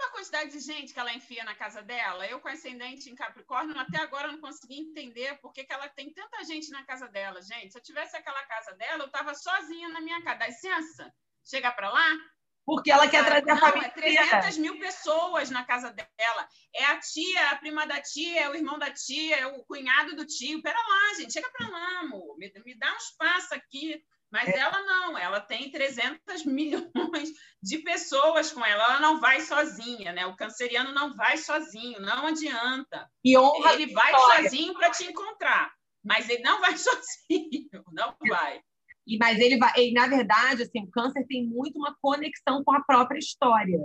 Sabe 0.00 0.12
a 0.12 0.12
quantidade 0.12 0.50
de 0.52 0.60
gente 0.60 0.94
que 0.94 0.98
ela 0.98 1.12
enfia 1.12 1.44
na 1.44 1.54
casa 1.54 1.82
dela? 1.82 2.26
Eu, 2.26 2.40
com 2.40 2.48
ascendente 2.48 3.10
em 3.10 3.14
Capricórnio, 3.14 3.78
até 3.78 3.98
agora 3.98 4.32
não 4.32 4.40
consegui 4.40 4.80
entender 4.80 5.38
por 5.40 5.52
que, 5.52 5.62
que 5.62 5.72
ela 5.72 5.90
tem 5.90 6.10
tanta 6.10 6.42
gente 6.44 6.70
na 6.70 6.82
casa 6.84 7.06
dela. 7.06 7.42
Gente, 7.42 7.72
se 7.72 7.78
eu 7.78 7.82
tivesse 7.82 8.16
aquela 8.16 8.42
casa 8.44 8.72
dela, 8.76 9.02
eu 9.02 9.08
estava 9.08 9.34
sozinha 9.34 9.90
na 9.90 10.00
minha 10.00 10.22
casa. 10.22 10.38
Dá 10.38 10.46
licença? 10.46 11.14
Chega 11.44 11.70
para 11.70 11.90
lá? 11.90 12.16
Porque 12.64 12.90
ela 12.90 13.08
quer 13.08 13.26
trazer 13.26 13.50
a 13.50 13.58
família. 13.58 13.88
É 13.88 13.90
300 13.90 14.56
mil 14.56 14.78
pessoas 14.78 15.50
na 15.50 15.64
casa 15.64 15.90
dela. 15.92 16.48
É 16.74 16.84
a 16.86 16.98
tia, 16.98 17.50
a 17.50 17.56
prima 17.56 17.86
da 17.86 18.00
tia, 18.00 18.40
é 18.40 18.48
o 18.48 18.54
irmão 18.54 18.78
da 18.78 18.90
tia, 18.90 19.36
é 19.36 19.46
o 19.48 19.62
cunhado 19.64 20.16
do 20.16 20.24
tio. 20.24 20.62
Pera 20.62 20.78
lá, 20.78 21.14
gente, 21.18 21.32
chega 21.34 21.50
para 21.50 21.68
lá, 21.68 22.00
amor. 22.00 22.38
Me, 22.38 22.50
me 22.64 22.74
dá 22.78 22.90
um 22.90 22.96
espaço 22.96 23.54
aqui. 23.54 24.02
Mas 24.30 24.48
é. 24.48 24.58
ela 24.58 24.80
não, 24.84 25.18
ela 25.18 25.40
tem 25.40 25.70
300 25.70 26.44
milhões 26.46 27.30
de 27.62 27.78
pessoas 27.78 28.52
com 28.52 28.64
ela, 28.64 28.84
ela 28.84 29.00
não 29.00 29.20
vai 29.20 29.40
sozinha, 29.40 30.12
né? 30.12 30.24
O 30.26 30.36
canceriano 30.36 30.92
não 30.92 31.14
vai 31.14 31.36
sozinho, 31.36 32.00
não 32.00 32.26
adianta. 32.26 33.08
E 33.24 33.36
honra 33.36 33.74
ele 33.74 33.92
vai 33.92 34.12
história. 34.12 34.44
sozinho 34.44 34.74
para 34.74 34.90
te 34.90 35.04
encontrar, 35.04 35.72
mas 36.04 36.28
ele 36.28 36.42
não 36.42 36.60
vai 36.60 36.76
sozinho, 36.78 37.68
não 37.92 38.14
vai. 38.28 38.62
E 39.06 39.18
mas 39.18 39.40
ele 39.40 39.58
vai, 39.58 39.72
e, 39.76 39.92
na 39.92 40.06
verdade, 40.06 40.62
assim, 40.62 40.84
o 40.84 40.90
câncer 40.90 41.26
tem 41.26 41.44
muito 41.44 41.76
uma 41.76 41.96
conexão 42.00 42.62
com 42.62 42.72
a 42.72 42.84
própria 42.84 43.18
história. 43.18 43.78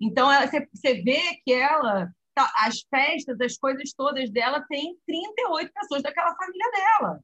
Então 0.00 0.28
você, 0.28 0.68
você 0.72 1.02
vê 1.02 1.40
que 1.44 1.52
ela 1.52 2.08
tá, 2.34 2.52
as 2.58 2.82
festas, 2.88 3.40
as 3.40 3.58
coisas 3.58 3.92
todas 3.92 4.30
dela 4.30 4.64
tem 4.68 4.96
38 5.04 5.72
pessoas 5.72 6.02
daquela 6.02 6.36
família 6.36 6.70
dela, 6.70 7.20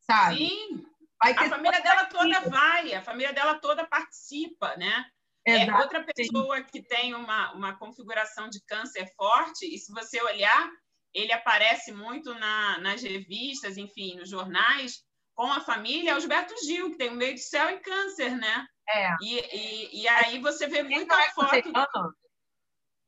sabe? 0.00 0.36
Sim 0.38 0.95
a 1.20 1.48
família 1.48 1.80
dela 1.80 2.04
toda 2.06 2.40
vai, 2.40 2.94
a 2.94 3.02
família 3.02 3.32
dela 3.32 3.58
toda 3.58 3.86
participa, 3.86 4.76
né? 4.76 5.04
É 5.46 5.72
outra 5.76 6.04
pessoa 6.04 6.60
que 6.62 6.82
tem 6.82 7.14
uma, 7.14 7.52
uma 7.52 7.78
configuração 7.78 8.48
de 8.48 8.60
câncer 8.66 9.06
forte, 9.14 9.64
e 9.64 9.78
se 9.78 9.92
você 9.92 10.20
olhar, 10.20 10.68
ele 11.14 11.32
aparece 11.32 11.92
muito 11.92 12.34
na, 12.34 12.78
nas 12.78 13.00
revistas, 13.00 13.76
enfim, 13.76 14.16
nos 14.16 14.28
jornais, 14.28 15.04
com 15.36 15.52
a 15.52 15.60
família, 15.60 16.10
é 16.10 16.16
o 16.16 16.20
Gilberto 16.20 16.54
Gil, 16.64 16.90
que 16.90 16.98
tem 16.98 17.10
o 17.10 17.14
meio 17.14 17.34
de 17.34 17.40
céu 17.40 17.70
e 17.70 17.78
câncer, 17.78 18.36
né? 18.36 18.66
É. 18.88 19.14
E, 19.22 19.38
e, 19.38 20.02
e 20.02 20.08
aí 20.08 20.40
você 20.40 20.66
vê 20.66 20.82
muita 20.82 21.14
é 21.14 21.30
foto. 21.30 21.50
Canceriano? 21.50 22.14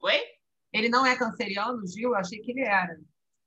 Oi? 0.03 0.23
Ele 0.73 0.89
não 0.89 1.05
é 1.05 1.17
canceriano, 1.17 1.87
Gil? 1.87 2.11
Eu 2.11 2.17
achei 2.17 2.39
que 2.41 2.53
ele 2.53 2.63
era. 2.63 2.97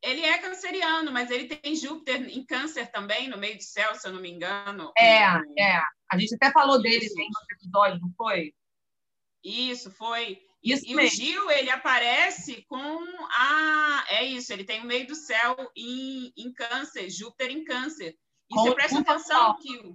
Ele 0.03 0.21
é 0.21 0.37
canceriano, 0.39 1.11
mas 1.11 1.29
ele 1.29 1.47
tem 1.47 1.75
Júpiter 1.75 2.21
em 2.27 2.43
câncer 2.43 2.87
também, 2.91 3.29
no 3.29 3.37
meio 3.37 3.57
do 3.57 3.63
céu, 3.63 3.93
se 3.93 4.07
eu 4.07 4.11
não 4.11 4.21
me 4.21 4.31
engano. 4.31 4.91
É, 4.97 5.23
é. 5.59 5.81
A 6.11 6.17
gente 6.17 6.35
até 6.35 6.51
falou 6.51 6.81
dele 6.81 7.05
em 7.05 7.25
outro 7.25 7.55
episódio, 7.55 8.01
não 8.01 8.11
foi? 8.17 8.53
Isso, 9.43 9.91
foi. 9.91 10.41
Isso 10.63 10.85
e, 10.85 10.91
e 10.91 10.95
o 10.95 11.07
Gil, 11.07 11.51
ele 11.51 11.69
aparece 11.69 12.63
com 12.63 13.03
a. 13.31 14.05
É 14.09 14.23
isso, 14.23 14.51
ele 14.53 14.63
tem 14.63 14.81
o 14.81 14.85
meio 14.85 15.07
do 15.07 15.15
céu 15.15 15.55
em, 15.75 16.31
em 16.37 16.53
câncer, 16.53 17.09
Júpiter 17.09 17.51
em 17.51 17.63
câncer. 17.63 18.17
E 18.49 18.55
com 18.55 18.63
você 18.63 18.73
presta 18.75 18.99
atenção 18.99 19.57
que, 19.57 19.93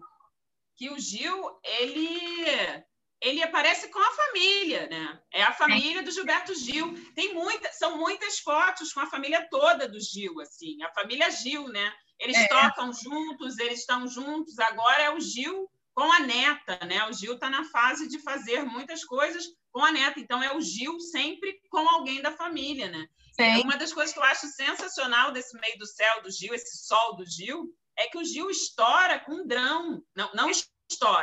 que 0.76 0.90
o 0.90 0.98
Gil, 0.98 1.60
ele 1.62 2.84
ele 3.20 3.42
aparece 3.42 3.88
com 3.88 3.98
a 3.98 4.10
família, 4.10 4.88
né? 4.88 5.20
É 5.32 5.42
a 5.42 5.52
família 5.52 6.02
do 6.02 6.10
Gilberto 6.10 6.54
Gil. 6.54 6.94
Tem 7.14 7.34
muita, 7.34 7.72
são 7.72 7.96
muitas 7.96 8.38
fotos 8.38 8.92
com 8.92 9.00
a 9.00 9.06
família 9.06 9.46
toda 9.50 9.88
do 9.88 10.00
Gil, 10.00 10.40
assim, 10.40 10.82
a 10.82 10.92
família 10.92 11.30
Gil, 11.30 11.68
né? 11.68 11.92
Eles 12.18 12.36
é. 12.36 12.48
tocam 12.48 12.92
juntos, 12.92 13.58
eles 13.58 13.80
estão 13.80 14.06
juntos. 14.06 14.58
Agora 14.58 15.02
é 15.02 15.10
o 15.10 15.20
Gil 15.20 15.68
com 15.94 16.12
a 16.12 16.20
neta, 16.20 16.78
né? 16.84 17.08
O 17.08 17.12
Gil 17.12 17.34
está 17.34 17.48
na 17.48 17.64
fase 17.64 18.06
de 18.08 18.18
fazer 18.22 18.64
muitas 18.64 19.04
coisas 19.04 19.44
com 19.72 19.82
a 19.84 19.92
neta, 19.92 20.20
então 20.20 20.42
é 20.42 20.54
o 20.54 20.60
Gil 20.60 20.98
sempre 21.00 21.58
com 21.70 21.88
alguém 21.88 22.20
da 22.20 22.32
família, 22.32 22.88
né? 22.88 23.06
Sim. 23.32 23.62
Uma 23.62 23.76
das 23.76 23.92
coisas 23.92 24.12
que 24.12 24.18
eu 24.18 24.24
acho 24.24 24.46
sensacional 24.46 25.32
desse 25.32 25.58
meio 25.58 25.78
do 25.78 25.86
céu 25.86 26.22
do 26.22 26.30
Gil, 26.30 26.54
esse 26.54 26.86
sol 26.86 27.16
do 27.16 27.24
Gil, 27.26 27.64
é 27.98 28.06
que 28.08 28.18
o 28.18 28.24
Gil 28.24 28.50
estoura 28.50 29.18
com 29.20 29.46
drão. 29.46 30.02
Não, 30.14 30.30
não 30.34 30.50
estoura, 30.50 30.75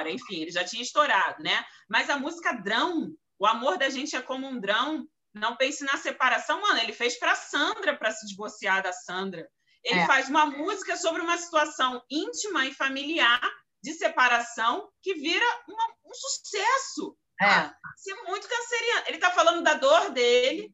enfim, 0.07 0.41
ele 0.41 0.51
já 0.51 0.63
tinha 0.63 0.81
estourado, 0.81 1.41
né? 1.43 1.63
Mas 1.89 2.09
a 2.09 2.17
música 2.17 2.53
Drão, 2.53 3.13
o 3.39 3.45
amor 3.45 3.77
da 3.77 3.89
gente 3.89 4.15
é 4.15 4.21
como 4.21 4.47
um 4.47 4.59
drão, 4.59 5.07
não 5.33 5.55
pense 5.55 5.83
na 5.83 5.97
separação, 5.97 6.61
mano, 6.61 6.79
ele 6.79 6.93
fez 6.93 7.17
para 7.17 7.35
Sandra 7.35 7.97
para 7.97 8.11
se 8.11 8.25
divorciar 8.27 8.83
da 8.83 8.93
Sandra. 8.93 9.47
Ele 9.83 9.99
é. 9.99 10.05
faz 10.05 10.29
uma 10.29 10.45
música 10.45 10.95
sobre 10.95 11.21
uma 11.21 11.37
situação 11.37 12.01
íntima 12.09 12.65
e 12.65 12.73
familiar 12.73 13.41
de 13.81 13.93
separação 13.93 14.89
que 15.01 15.15
vira 15.15 15.45
uma, 15.67 15.85
um 16.05 16.13
sucesso. 16.13 17.17
É. 17.41 17.45
Ah, 17.45 17.75
é 18.07 18.29
muito 18.29 18.47
canceriano. 18.47 19.03
Ele 19.07 19.17
está 19.17 19.31
falando 19.31 19.61
da 19.61 19.73
dor 19.73 20.11
dele, 20.11 20.73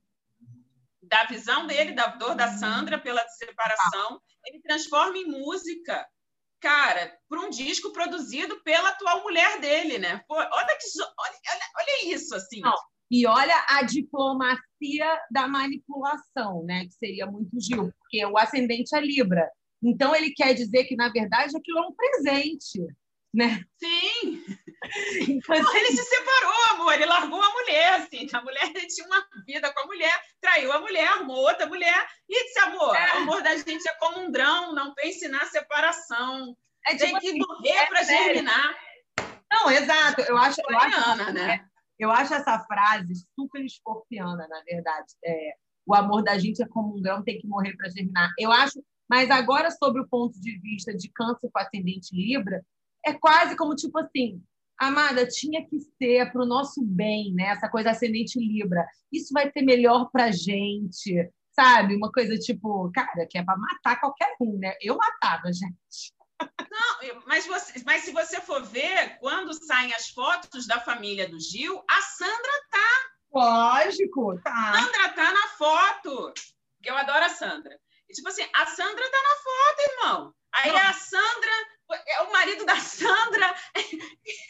da 1.01 1.23
visão 1.23 1.65
dele, 1.65 1.93
da 1.93 2.07
dor 2.07 2.35
da 2.35 2.55
Sandra 2.57 2.99
pela 2.99 3.27
separação. 3.29 4.21
Ele 4.45 4.61
transforma 4.61 5.17
em 5.17 5.25
música 5.25 6.07
cara, 6.59 7.17
para 7.27 7.39
um 7.41 7.49
disco 7.49 7.91
produzido 7.91 8.61
pela 8.63 8.89
atual 8.89 9.23
mulher 9.23 9.59
dele, 9.59 9.97
né? 9.97 10.21
Pô, 10.27 10.35
olha, 10.35 10.77
que, 10.77 11.01
olha, 11.01 11.65
olha 11.77 12.13
isso, 12.13 12.35
assim. 12.35 12.59
Não, 12.61 12.75
e 13.11 13.25
olha 13.25 13.55
a 13.69 13.81
diplomacia 13.81 15.19
da 15.31 15.47
manipulação, 15.47 16.63
né? 16.63 16.85
Que 16.85 16.93
seria 16.93 17.25
muito 17.25 17.59
Gil, 17.59 17.91
porque 17.99 18.23
o 18.25 18.37
ascendente 18.37 18.95
é 18.95 19.01
Libra. 19.01 19.49
Então 19.81 20.15
ele 20.15 20.31
quer 20.31 20.53
dizer 20.53 20.83
que, 20.83 20.95
na 20.95 21.09
verdade, 21.09 21.57
aquilo 21.57 21.79
é 21.79 21.87
um 21.87 21.93
presente, 21.93 22.85
né? 23.33 23.63
Sim! 23.77 24.43
Ele 24.83 25.87
se 25.87 26.03
separou, 26.03 26.71
amor, 26.71 26.93
ele 26.93 27.05
largou 27.05 27.41
a 27.41 27.51
mulher, 27.51 27.93
assim. 27.95 28.27
A 28.31 28.41
mulher 28.41 28.71
tinha 28.87 29.05
uma 29.05 29.27
vida 29.45 29.73
com 29.73 29.79
a 29.81 29.85
mulher, 29.85 30.13
traiu 30.39 30.71
a 30.71 30.79
mulher, 30.79 31.07
arrumou 31.07 31.37
outra 31.37 31.65
mulher 31.65 32.07
e 32.29 32.45
disse, 32.45 32.59
amor, 32.59 32.95
é. 32.95 33.13
o 33.13 33.17
amor 33.17 33.41
da 33.41 33.55
gente 33.57 33.87
é 33.87 33.93
como 33.95 34.19
um 34.19 34.31
drão, 34.31 34.73
não 34.73 34.93
pense 34.93 35.27
na 35.27 35.45
separação. 35.45 36.55
É 36.87 36.91
tipo 36.91 37.03
Tem 37.03 37.19
que 37.19 37.27
assim, 37.27 37.39
morrer 37.39 37.77
é 37.77 37.85
para 37.87 38.03
germinar. 38.03 38.75
Não, 39.51 39.71
exato. 39.71 40.21
Eu 40.21 40.37
acho, 40.37 40.61
eu 40.61 40.77
acho, 40.77 41.33
né? 41.33 41.65
eu 41.97 42.11
acho 42.11 42.33
essa 42.33 42.59
frase 42.59 43.13
super 43.35 43.63
escorpiana, 43.63 44.47
na 44.47 44.61
verdade. 44.63 45.13
É, 45.23 45.53
o 45.85 45.93
amor 45.93 46.23
da 46.23 46.37
gente 46.37 46.63
é 46.63 46.67
como 46.67 46.95
um 46.95 47.01
grão, 47.01 47.23
tem 47.23 47.39
que 47.39 47.47
morrer 47.47 47.75
para 47.75 47.89
germinar. 47.89 48.31
Eu 48.37 48.51
acho, 48.51 48.81
mas 49.09 49.29
agora 49.29 49.69
sobre 49.71 50.01
o 50.01 50.07
ponto 50.07 50.39
de 50.39 50.57
vista 50.59 50.95
de 50.95 51.09
câncer 51.09 51.49
com 51.51 51.59
ascendente 51.59 52.15
Libra, 52.15 52.63
é 53.05 53.13
quase 53.13 53.55
como 53.55 53.75
tipo 53.75 53.97
assim, 53.99 54.41
amada, 54.79 55.27
tinha 55.27 55.65
que 55.67 55.79
ser 55.97 56.31
para 56.31 56.41
o 56.41 56.45
nosso 56.45 56.81
bem, 56.83 57.33
né? 57.33 57.49
Essa 57.49 57.69
coisa 57.69 57.91
ascendente 57.91 58.39
Libra. 58.39 58.85
Isso 59.11 59.33
vai 59.33 59.51
ser 59.51 59.61
melhor 59.61 60.09
para 60.11 60.31
gente, 60.31 61.29
sabe? 61.51 61.95
Uma 61.95 62.11
coisa 62.11 62.37
tipo, 62.37 62.89
cara, 62.93 63.27
que 63.29 63.37
é 63.37 63.43
para 63.43 63.57
matar 63.57 63.99
qualquer 63.99 64.35
um, 64.39 64.57
né? 64.57 64.73
Eu 64.81 64.97
matava, 64.97 65.51
gente. 65.51 66.13
Não, 66.71 67.21
mas, 67.27 67.45
você, 67.45 67.83
mas 67.85 68.03
se 68.03 68.11
você 68.11 68.39
for 68.39 68.63
ver, 68.63 69.17
quando 69.19 69.53
saem 69.53 69.93
as 69.93 70.09
fotos 70.09 70.65
da 70.65 70.79
família 70.79 71.27
do 71.27 71.39
Gil, 71.39 71.83
a 71.89 72.01
Sandra 72.01 72.51
tá. 72.71 72.89
Lógico, 73.33 74.39
tá. 74.41 74.73
Sandra 74.73 75.09
tá 75.09 75.33
na 75.33 75.47
foto. 75.49 76.33
Que 76.81 76.89
eu 76.89 76.97
adoro 76.97 77.25
a 77.25 77.29
Sandra. 77.29 77.77
E, 78.09 78.13
tipo 78.13 78.29
assim, 78.29 78.43
a 78.55 78.65
Sandra 78.65 79.11
tá 79.11 79.17
na 79.23 79.35
foto, 79.43 79.91
irmão. 79.91 80.33
Aí 80.53 80.75
a 80.77 80.93
Sandra 80.93 81.51
é 81.93 82.21
o 82.21 82.31
marido 82.31 82.65
da 82.65 82.75
Sandra. 82.77 83.53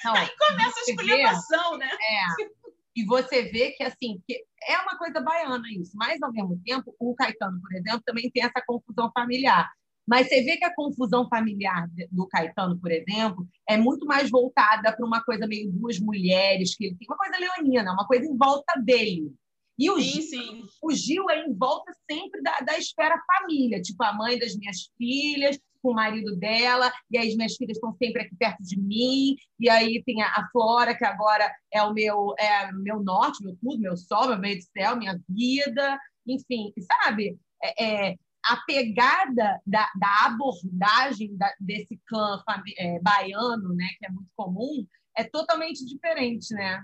Não, 0.03 0.15
Aí 0.15 0.29
começa 0.37 0.79
a 0.79 0.83
explicação, 0.83 1.77
né? 1.77 1.89
É. 1.89 2.69
E 2.95 3.05
você 3.05 3.43
vê 3.43 3.71
que 3.71 3.83
assim 3.83 4.21
que 4.27 4.43
é 4.63 4.77
uma 4.79 4.97
coisa 4.97 5.21
baiana 5.21 5.63
isso, 5.71 5.91
mas 5.95 6.21
ao 6.21 6.31
mesmo 6.31 6.61
tempo 6.65 6.93
o 6.99 7.15
Caetano, 7.15 7.61
por 7.61 7.73
exemplo, 7.73 8.01
também 8.05 8.29
tem 8.29 8.43
essa 8.43 8.61
confusão 8.65 9.11
familiar. 9.13 9.69
Mas 10.05 10.27
você 10.27 10.41
vê 10.41 10.57
que 10.57 10.65
a 10.65 10.73
confusão 10.73 11.29
familiar 11.29 11.87
do 12.11 12.27
Caetano, 12.27 12.79
por 12.79 12.91
exemplo, 12.91 13.47
é 13.69 13.77
muito 13.77 14.07
mais 14.07 14.29
voltada 14.29 14.91
para 14.91 15.05
uma 15.05 15.23
coisa 15.23 15.45
meio 15.45 15.71
duas 15.71 15.99
mulheres, 15.99 16.75
que 16.75 16.85
ele 16.85 16.95
tem 16.95 17.07
uma 17.07 17.15
coisa 17.15 17.37
leonina, 17.37 17.93
uma 17.93 18.07
coisa 18.07 18.25
em 18.25 18.35
volta 18.35 18.73
dele. 18.81 19.31
E 19.79 19.89
o, 19.89 19.97
sim, 19.97 20.11
Gil, 20.11 20.21
sim. 20.23 20.67
o 20.83 20.91
Gil 20.91 21.29
é 21.29 21.45
em 21.45 21.53
volta 21.53 21.93
sempre 22.11 22.41
da, 22.41 22.59
da 22.59 22.77
esfera 22.77 23.15
família, 23.25 23.81
tipo 23.81 24.03
a 24.03 24.11
mãe 24.11 24.37
das 24.37 24.53
minhas 24.57 24.89
filhas, 24.97 25.57
com 25.81 25.91
o 25.91 25.95
marido 25.95 26.35
dela, 26.35 26.91
e 27.09 27.17
aí 27.17 27.29
as 27.29 27.35
minhas 27.35 27.55
filhas 27.55 27.77
estão 27.77 27.93
sempre 27.93 28.23
aqui 28.23 28.35
perto 28.35 28.61
de 28.61 28.77
mim, 28.77 29.37
e 29.57 29.69
aí 29.69 30.03
tem 30.03 30.21
a, 30.21 30.27
a 30.27 30.49
Flora, 30.51 30.93
que 30.93 31.05
agora 31.05 31.49
é 31.73 31.81
o 31.81 31.93
meu, 31.93 32.35
é 32.37 32.69
meu 32.73 33.01
norte, 33.01 33.41
meu 33.41 33.55
tudo, 33.61 33.79
meu 33.79 33.95
sol, 33.95 34.27
meu 34.27 34.37
meio 34.37 34.57
de 34.57 34.65
céu, 34.65 34.97
minha 34.97 35.17
vida, 35.29 35.97
enfim, 36.27 36.73
sabe? 37.01 37.39
É, 37.63 38.09
é, 38.09 38.15
a 38.45 38.57
pegada 38.65 39.61
da, 39.65 39.89
da 39.97 40.25
abordagem 40.25 41.37
da, 41.37 41.53
desse 41.57 41.97
clã 42.05 42.43
é, 42.77 42.99
baiano, 42.99 43.73
né, 43.75 43.87
que 43.97 44.05
é 44.05 44.11
muito 44.11 44.29
comum, 44.35 44.85
é 45.17 45.23
totalmente 45.23 45.85
diferente, 45.85 46.53
né? 46.53 46.83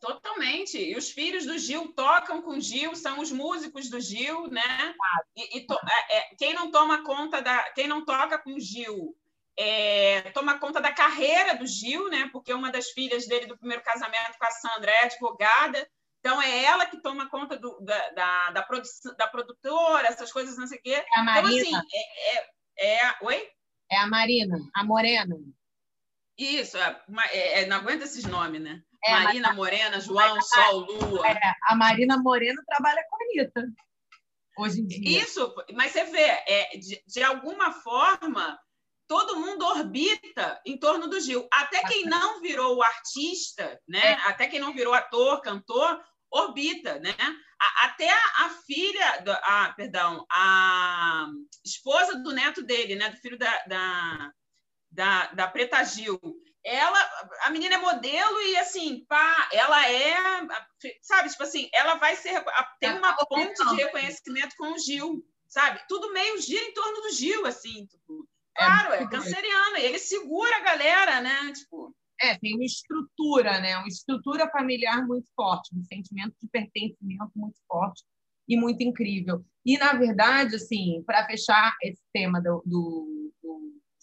Totalmente. 0.00 0.78
E 0.78 0.96
os 0.96 1.10
filhos 1.10 1.46
do 1.46 1.58
Gil 1.58 1.92
tocam 1.92 2.42
com 2.42 2.52
o 2.52 2.60
Gil, 2.60 2.94
são 2.94 3.20
os 3.20 3.30
músicos 3.30 3.88
do 3.88 4.00
Gil, 4.00 4.48
né? 4.48 4.94
E, 5.36 5.58
e 5.58 5.66
to, 5.66 5.74
é, 5.74 6.16
é, 6.16 6.34
quem 6.36 6.54
não 6.54 6.70
toma 6.70 7.04
conta 7.04 7.40
da, 7.40 7.70
quem 7.72 7.86
não 7.86 8.04
toca 8.04 8.38
com 8.38 8.54
o 8.54 8.60
Gil, 8.60 9.16
é, 9.56 10.22
toma 10.32 10.58
conta 10.58 10.80
da 10.80 10.92
carreira 10.92 11.54
do 11.54 11.66
Gil, 11.66 12.08
né? 12.08 12.28
Porque 12.32 12.52
uma 12.52 12.70
das 12.70 12.90
filhas 12.90 13.26
dele 13.26 13.46
do 13.46 13.58
primeiro 13.58 13.82
casamento 13.82 14.38
com 14.38 14.46
a 14.46 14.50
Sandra 14.50 14.90
é 14.90 15.04
advogada, 15.04 15.88
então 16.20 16.40
é 16.40 16.64
ela 16.64 16.86
que 16.86 17.02
toma 17.02 17.28
conta 17.28 17.58
do, 17.58 17.80
da, 17.80 18.10
da, 18.10 18.50
da, 18.52 18.62
produção, 18.62 19.14
da 19.16 19.26
produtora, 19.26 20.06
essas 20.06 20.32
coisas, 20.32 20.56
não 20.56 20.66
sei 20.66 20.78
o 20.78 20.82
quê. 20.82 20.94
É 20.94 21.20
a 21.20 21.22
Marina. 21.22 21.52
Então, 21.52 21.80
assim, 21.80 21.86
é, 21.92 22.36
é, 22.36 22.94
é, 22.96 23.16
oi? 23.22 23.50
É 23.90 23.98
a 23.98 24.06
Marina, 24.06 24.56
a 24.74 24.84
Morena. 24.84 25.36
Isso, 26.42 26.76
é, 26.76 27.62
é, 27.62 27.66
não 27.66 27.76
aguenta 27.76 28.04
esses 28.04 28.24
nomes, 28.24 28.60
né? 28.60 28.82
É, 29.04 29.12
Marina 29.12 29.48
mas, 29.48 29.56
Morena, 29.56 30.00
João, 30.00 30.36
mas, 30.36 30.48
Sol, 30.48 30.80
Lua. 30.80 31.26
É, 31.26 31.38
a 31.68 31.76
Marina 31.76 32.18
Morena 32.18 32.62
trabalha 32.66 33.04
com 33.08 33.16
a 33.16 33.18
Anitta, 33.24 33.62
hoje 34.58 34.80
em 34.80 34.86
dia. 34.86 35.22
Isso, 35.22 35.54
mas 35.74 35.92
você 35.92 36.04
vê, 36.04 36.20
é, 36.20 36.76
de, 36.76 37.02
de 37.06 37.22
alguma 37.22 37.72
forma, 37.72 38.58
todo 39.08 39.40
mundo 39.40 39.64
orbita 39.66 40.60
em 40.66 40.78
torno 40.78 41.08
do 41.08 41.20
Gil. 41.20 41.46
Até 41.52 41.82
quem 41.82 42.04
não 42.04 42.40
virou 42.40 42.82
artista, 42.82 43.80
né? 43.88 44.12
É. 44.12 44.12
até 44.28 44.46
quem 44.46 44.60
não 44.60 44.72
virou 44.72 44.94
ator, 44.94 45.40
cantor, 45.42 46.02
orbita. 46.32 46.98
Né? 46.98 47.14
Até 47.82 48.10
a, 48.10 48.48
filha, 48.66 49.24
a, 49.42 49.72
perdão, 49.74 50.24
a 50.30 51.26
esposa 51.64 52.18
do 52.18 52.32
neto 52.32 52.62
dele, 52.62 52.96
né? 52.96 53.10
do 53.10 53.16
filho 53.18 53.38
da, 53.38 53.64
da, 53.66 54.32
da, 54.92 55.26
da 55.32 55.48
Preta 55.48 55.82
Gil, 55.84 56.20
ela, 56.64 56.98
a 57.44 57.50
menina 57.50 57.74
é 57.74 57.78
modelo 57.78 58.40
e 58.42 58.56
assim, 58.58 59.04
pá, 59.08 59.48
ela 59.52 59.90
é, 59.90 60.46
sabe, 61.00 61.30
tipo 61.30 61.42
assim, 61.42 61.68
ela 61.74 61.96
vai 61.96 62.14
ser, 62.14 62.44
tem 62.78 62.90
é 62.90 62.94
uma 62.94 63.16
ponte 63.16 63.64
de 63.68 63.74
reconhecimento 63.74 64.54
com 64.56 64.72
o 64.72 64.78
Gil, 64.78 65.24
sabe? 65.48 65.80
Tudo 65.88 66.12
meio 66.12 66.40
gira 66.40 66.64
em 66.64 66.74
torno 66.74 67.00
do 67.02 67.12
Gil, 67.12 67.46
assim, 67.46 67.86
tipo, 67.86 68.28
é 68.56 68.64
claro, 68.64 68.92
é, 68.92 69.08
canceriano, 69.08 69.78
e 69.78 69.84
ele 69.84 69.98
segura 69.98 70.56
a 70.56 70.60
galera, 70.60 71.20
né? 71.20 71.52
Tipo, 71.52 71.94
é, 72.20 72.38
tem 72.38 72.54
uma 72.54 72.64
estrutura, 72.64 73.58
né? 73.60 73.76
Uma 73.78 73.88
estrutura 73.88 74.48
familiar 74.50 75.04
muito 75.04 75.26
forte, 75.34 75.74
um 75.74 75.82
sentimento 75.84 76.36
de 76.40 76.48
pertencimento 76.48 77.32
muito 77.34 77.58
forte 77.66 78.04
e 78.48 78.56
muito 78.56 78.82
incrível. 78.82 79.44
E, 79.64 79.76
na 79.78 79.94
verdade, 79.94 80.54
assim, 80.54 81.02
para 81.04 81.26
fechar 81.26 81.74
esse 81.82 82.02
tema 82.12 82.40
do, 82.40 82.62
do, 82.64 83.32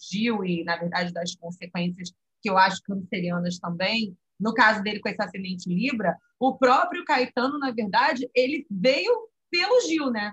Gil 0.00 0.44
e, 0.44 0.64
na 0.64 0.76
verdade, 0.76 1.12
das 1.12 1.34
consequências 1.34 2.12
que 2.42 2.48
eu 2.48 2.56
acho 2.56 2.82
cancerianas 2.82 3.58
também, 3.58 4.16
no 4.38 4.54
caso 4.54 4.82
dele 4.82 5.00
com 5.00 5.08
esse 5.08 5.22
ascendente 5.22 5.68
Libra, 5.68 6.16
o 6.38 6.56
próprio 6.56 7.04
Caetano, 7.04 7.58
na 7.58 7.70
verdade, 7.70 8.28
ele 8.34 8.66
veio 8.70 9.28
pelo 9.50 9.80
Gil, 9.82 10.10
né? 10.10 10.32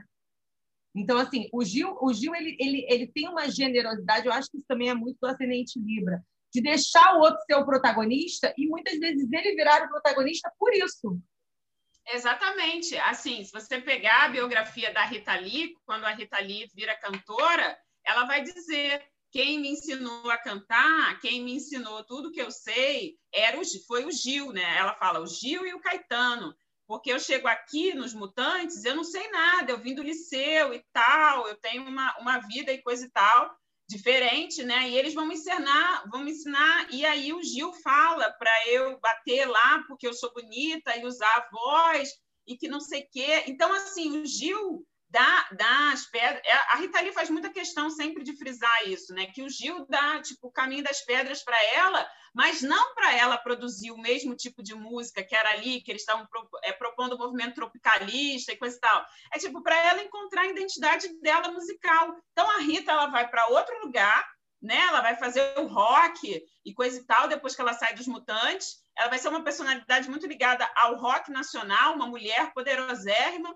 Então, 0.96 1.18
assim, 1.18 1.50
o 1.52 1.64
Gil, 1.64 1.98
o 2.02 2.14
Gil 2.14 2.34
ele, 2.34 2.56
ele, 2.60 2.86
ele 2.90 3.08
tem 3.08 3.28
uma 3.28 3.50
generosidade, 3.50 4.26
eu 4.26 4.34
acho 4.34 4.50
que 4.50 4.58
isso 4.58 4.66
também 4.68 4.90
é 4.90 4.94
muito 4.94 5.18
do 5.22 5.28
ascendente 5.28 5.80
Libra, 5.80 6.24
de 6.54 6.62
deixar 6.62 7.16
o 7.16 7.20
outro 7.20 7.40
ser 7.46 7.56
o 7.56 7.66
protagonista 7.66 8.54
e 8.58 8.68
muitas 8.68 8.98
vezes 8.98 9.28
ele 9.32 9.56
virar 9.56 9.84
o 9.86 9.90
protagonista 9.90 10.52
por 10.58 10.74
isso. 10.74 11.20
Exatamente. 12.14 12.98
Assim, 13.00 13.44
se 13.44 13.52
você 13.52 13.82
pegar 13.82 14.26
a 14.26 14.30
biografia 14.30 14.94
da 14.94 15.04
Rita 15.04 15.36
Lee, 15.36 15.76
quando 15.86 16.06
a 16.06 16.14
Rita 16.14 16.40
Lee 16.40 16.70
vira 16.74 16.96
cantora, 16.96 17.78
ela 18.06 18.26
vai 18.26 18.42
dizer 18.42 19.04
quem 19.32 19.60
me 19.60 19.70
ensinou 19.70 20.30
a 20.30 20.38
cantar, 20.38 21.20
quem 21.20 21.44
me 21.44 21.54
ensinou 21.54 22.04
tudo 22.04 22.32
que 22.32 22.42
eu 22.42 22.52
sei, 22.52 23.18
era 23.34 23.60
o, 23.60 23.64
foi 23.86 24.06
o 24.06 24.12
Gil, 24.12 24.52
né? 24.52 24.78
Ela 24.78 24.94
fala 24.96 25.20
o 25.20 25.28
Gil 25.28 25.66
e 25.66 25.74
o 25.74 25.80
Caetano, 25.80 26.56
porque 26.88 27.12
eu 27.12 27.20
chego 27.20 27.48
aqui 27.48 27.94
nos 27.94 28.14
Mutantes, 28.14 28.86
eu 28.86 28.96
não 28.96 29.04
sei 29.04 29.30
nada, 29.30 29.72
eu 29.72 29.78
vim 29.78 29.94
do 29.94 30.02
liceu 30.02 30.74
e 30.74 30.84
tal, 30.94 31.48
eu 31.48 31.56
tenho 31.58 31.84
uma, 31.84 32.18
uma 32.20 32.40
vida 32.40 32.72
e 32.72 32.82
coisa 32.82 33.06
e 33.06 33.10
tal, 33.10 33.54
diferente, 33.88 34.64
né? 34.64 34.90
E 34.90 34.98
eles 34.98 35.14
vão 35.14 35.26
me 35.26 35.36
ensinar, 35.36 36.08
vão 36.10 36.24
me 36.24 36.32
ensinar, 36.32 36.88
e 36.94 37.06
aí 37.06 37.34
o 37.34 37.44
Gil 37.44 37.74
fala 37.74 38.32
para 38.32 38.68
eu 38.68 39.00
bater 39.00 39.46
lá 39.46 39.84
porque 39.88 40.08
eu 40.08 40.14
sou 40.14 40.34
bonita 40.34 40.96
e 40.96 41.06
usar 41.06 41.34
a 41.36 41.50
voz 41.52 42.14
e 42.46 42.58
que 42.58 42.68
não 42.68 42.80
sei 42.80 43.04
quê. 43.04 43.44
Então, 43.48 43.74
assim, 43.74 44.22
o 44.22 44.26
Gil 44.26 44.86
dá, 45.10 45.48
dá 45.52 45.92
as 45.92 46.06
pedras. 46.06 46.42
É, 46.46 46.52
a 46.52 46.76
Rita 46.78 47.02
Lee 47.02 47.14
faz 47.14 47.30
muita 47.30 47.50
questão 47.50 47.90
sempre 47.90 48.24
de 48.24 48.36
frisar 48.38 48.88
isso, 48.88 49.14
né? 49.14 49.28
Que 49.28 49.44
o 49.44 49.50
Gil 49.50 49.86
dá 49.88 50.22
tipo, 50.22 50.48
o 50.48 50.52
caminho 50.52 50.84
das 50.84 51.02
pedras 51.02 51.44
para 51.44 51.62
ela, 51.74 52.08
mas 52.34 52.62
não 52.62 52.94
para 52.94 53.16
ela 53.16 53.38
produzir 53.38 53.92
o 53.92 53.98
mesmo 53.98 54.36
tipo 54.36 54.62
de 54.62 54.76
música 54.76 55.24
que 55.24 55.36
era 55.36 55.52
ali, 55.52 55.82
que 55.82 55.92
eles 55.92 56.02
estavam 56.02 56.28
é, 56.64 56.74
propondo 56.74 57.14
o 57.14 57.18
movimento 57.18 57.56
tropicalista 57.56 58.52
e 58.52 58.58
coisa 58.58 58.76
e 58.76 58.80
tal. 58.80 59.06
É 59.34 59.40
tipo 59.40 59.64
para 59.64 59.76
ela 59.76 60.04
encontrar 60.04 60.42
a 60.42 60.48
identidade 60.48 61.08
dela 61.22 61.52
musical. 61.52 62.16
Então 62.32 62.50
a 62.52 62.60
Rita 62.60 62.92
ela 62.92 63.08
vai 63.08 63.30
para 63.30 63.48
outro 63.48 63.80
lugar, 63.86 64.28
né? 64.62 64.78
Ela 64.88 65.02
vai 65.02 65.16
fazer 65.16 65.58
o 65.58 65.68
rock 65.68 66.44
e 66.66 66.74
coisa 66.74 67.00
e 67.00 67.06
tal 67.06 67.28
depois 67.28 67.56
que 67.56 67.62
ela 67.62 67.74
sai 67.74 67.96
dos 67.96 68.08
Mutantes. 68.08 68.86
Ela 68.98 69.10
vai 69.10 69.20
ser 69.20 69.30
uma 69.30 69.44
personalidade 69.44 70.10
muito 70.10 70.28
ligada 70.28 70.70
ao 70.76 70.98
rock 70.98 71.32
nacional, 71.32 71.94
uma 71.94 72.08
mulher 72.08 72.52
poderosérrima 72.54 73.56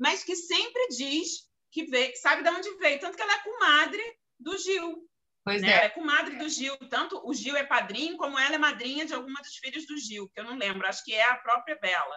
mas 0.00 0.24
que 0.24 0.34
sempre 0.34 0.88
diz 0.88 1.46
que 1.70 1.84
veio, 1.84 2.16
sabe 2.16 2.42
de 2.42 2.48
onde 2.48 2.74
veio, 2.78 2.98
tanto 2.98 3.16
que 3.16 3.22
ela 3.22 3.34
é 3.34 3.44
comadre 3.44 4.02
do 4.38 4.56
Gil. 4.56 5.06
Pois 5.44 5.60
né? 5.60 5.68
é. 5.68 5.72
Ela 5.72 5.84
é 5.84 5.88
comadre 5.90 6.36
do 6.38 6.48
Gil, 6.48 6.76
tanto 6.88 7.20
o 7.22 7.34
Gil 7.34 7.54
é 7.54 7.64
padrinho, 7.64 8.16
como 8.16 8.38
ela 8.38 8.54
é 8.54 8.58
madrinha 8.58 9.04
de 9.04 9.12
alguma 9.12 9.40
dos 9.42 9.56
filhos 9.56 9.86
do 9.86 9.98
Gil, 9.98 10.28
que 10.30 10.40
eu 10.40 10.44
não 10.44 10.56
lembro, 10.56 10.86
acho 10.86 11.04
que 11.04 11.12
é 11.12 11.22
a 11.22 11.36
própria 11.36 11.78
Bela. 11.78 12.16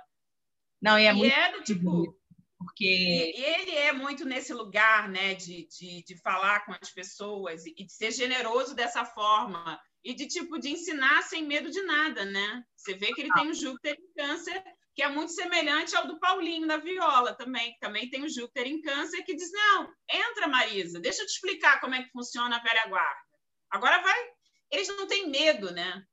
Não, 0.81 0.97
e 0.97 1.05
é 1.05 1.11
e 1.11 1.13
muito 1.13 1.35
é 1.35 1.51
do 1.51 1.63
tipo. 1.63 2.17
Porque. 2.57 3.33
E 3.35 3.43
ele 3.43 3.71
é 3.71 3.91
muito 3.91 4.23
nesse 4.23 4.53
lugar, 4.53 5.09
né, 5.09 5.33
de, 5.33 5.67
de, 5.67 6.03
de 6.03 6.17
falar 6.21 6.65
com 6.65 6.71
as 6.71 6.89
pessoas 6.89 7.65
e 7.65 7.73
de 7.73 7.91
ser 7.91 8.11
generoso 8.11 8.73
dessa 8.73 9.03
forma. 9.03 9.79
E 10.03 10.13
de 10.13 10.27
tipo 10.27 10.59
de 10.59 10.69
ensinar 10.69 11.21
sem 11.23 11.45
medo 11.45 11.69
de 11.69 11.81
nada, 11.83 12.25
né? 12.25 12.63
Você 12.75 12.93
vê 12.93 13.13
que 13.13 13.21
ele 13.21 13.33
tem 13.33 13.49
um 13.49 13.53
Júpiter 13.53 13.95
em 13.97 14.13
câncer 14.13 14.61
que 14.95 15.01
é 15.01 15.09
muito 15.09 15.31
semelhante 15.31 15.95
ao 15.95 16.07
do 16.07 16.19
Paulinho 16.19 16.67
na 16.67 16.77
viola 16.77 17.33
também, 17.33 17.73
que 17.73 17.79
também 17.79 18.09
tem 18.09 18.23
o 18.23 18.29
Júpiter 18.29 18.67
em 18.67 18.81
câncer, 18.81 19.23
que 19.23 19.35
diz, 19.35 19.51
não, 19.51 19.91
entra, 20.11 20.47
Marisa, 20.47 20.99
deixa 20.99 21.23
eu 21.23 21.25
te 21.25 21.31
explicar 21.31 21.79
como 21.81 21.95
é 21.95 22.03
que 22.03 22.11
funciona 22.11 22.57
a 22.57 22.63
velha 22.63 22.87
guarda. 22.87 23.21
Agora 23.71 24.01
vai... 24.01 24.19
Eles 24.71 24.87
não 24.87 25.07
têm 25.07 25.29
medo, 25.29 25.71
né? 25.71 26.03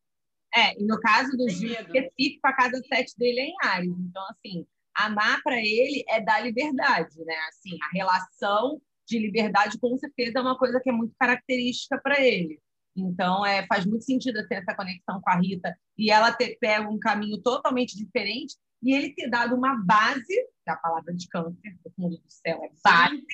É, 0.55 0.79
e 0.79 0.85
no 0.85 0.99
caso 1.01 1.31
do 1.37 1.49
Gil, 1.49 1.73
específico, 1.73 2.47
a 2.47 2.53
casa 2.53 2.81
7 2.88 3.14
dele 3.16 3.40
é 3.40 3.45
em 3.45 3.55
Ares. 3.62 3.97
Então, 3.99 4.23
assim, 4.31 4.66
amar 4.95 5.43
para 5.43 5.59
ele 5.59 6.05
é 6.09 6.21
dar 6.21 6.40
liberdade, 6.40 7.16
né? 7.25 7.37
Assim, 7.49 7.79
a 7.83 7.97
relação 7.97 8.81
de 9.07 9.19
liberdade, 9.19 9.79
com 9.79 9.97
certeza, 9.97 10.38
é 10.38 10.43
uma 10.43 10.59
coisa 10.59 10.81
que 10.81 10.90
é 10.90 10.93
muito 10.93 11.14
característica 11.19 11.99
para 12.03 12.21
ele. 12.21 12.61
Então, 12.97 13.47
é, 13.47 13.66
faz 13.66 13.87
muito 13.87 14.05
sentido 14.05 14.47
ter 14.49 14.57
essa 14.57 14.75
conexão 14.75 15.21
com 15.21 15.31
a 15.31 15.37
Rita 15.37 15.75
e 15.97 16.11
ela 16.11 16.33
ter 16.33 16.59
pego 16.61 16.93
um 16.93 16.99
caminho 16.99 17.40
totalmente 17.40 17.97
diferente 17.97 18.57
e 18.83 18.95
ele 18.95 19.14
ter 19.14 19.29
dado 19.29 19.55
uma 19.55 19.77
base, 19.85 20.49
da 20.64 20.77
palavra 20.77 21.14
de 21.14 21.29
câncer, 21.29 21.79
do 21.85 21.90
fundo 21.93 22.16
do 22.16 22.31
céu 22.31 22.61
é 22.64 22.71
base, 22.83 23.25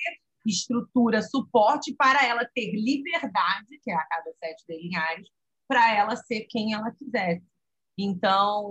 estrutura, 0.44 1.22
suporte 1.22 1.94
para 1.94 2.24
ela 2.24 2.44
ter 2.54 2.72
liberdade, 2.72 3.78
que 3.82 3.90
é 3.90 3.94
a 3.94 4.06
cada 4.06 4.32
sete 4.38 4.64
dele 4.66 4.88
em 4.88 4.96
Ares, 4.96 5.28
para 5.68 5.94
ela 5.94 6.16
ser 6.16 6.46
quem 6.48 6.72
ela 6.72 6.90
quisesse. 6.92 7.44
Então, 7.98 8.70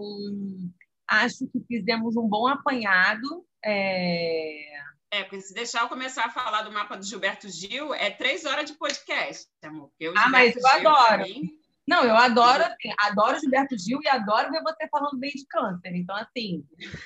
acho 1.08 1.48
que 1.48 1.60
fizemos 1.68 2.16
um 2.16 2.28
bom 2.28 2.48
apanhado. 2.48 3.46
É... 3.64 4.86
É, 5.12 5.40
se 5.40 5.54
deixar 5.54 5.84
eu 5.84 5.90
começar 5.90 6.26
a 6.26 6.32
falar 6.32 6.64
do 6.64 6.72
mapa 6.72 6.98
do 6.98 7.06
Gilberto 7.06 7.48
Gil, 7.48 7.94
é 7.94 8.10
três 8.10 8.44
horas 8.44 8.70
de 8.70 8.78
podcast, 8.78 9.48
amor. 9.64 9.90
ah, 10.18 10.30
mas 10.30 10.56
eu 10.56 10.62
Gil, 10.62 10.90
adoro. 10.90 11.24
Mim, 11.24 11.52
não, 11.88 12.04
eu 12.04 12.15
adoro, 12.15 12.63
assim, 12.63 12.93
adoro 12.98 13.39
Gilberto 13.39 13.78
Gil 13.78 14.00
e 14.02 14.08
adoro 14.08 14.52
ver 14.52 14.63
você 14.63 14.88
falando 14.89 15.17
bem 15.19 15.32
de 15.32 15.45
câncer. 15.48 15.95
Então, 15.95 16.15
assim. 16.15 16.65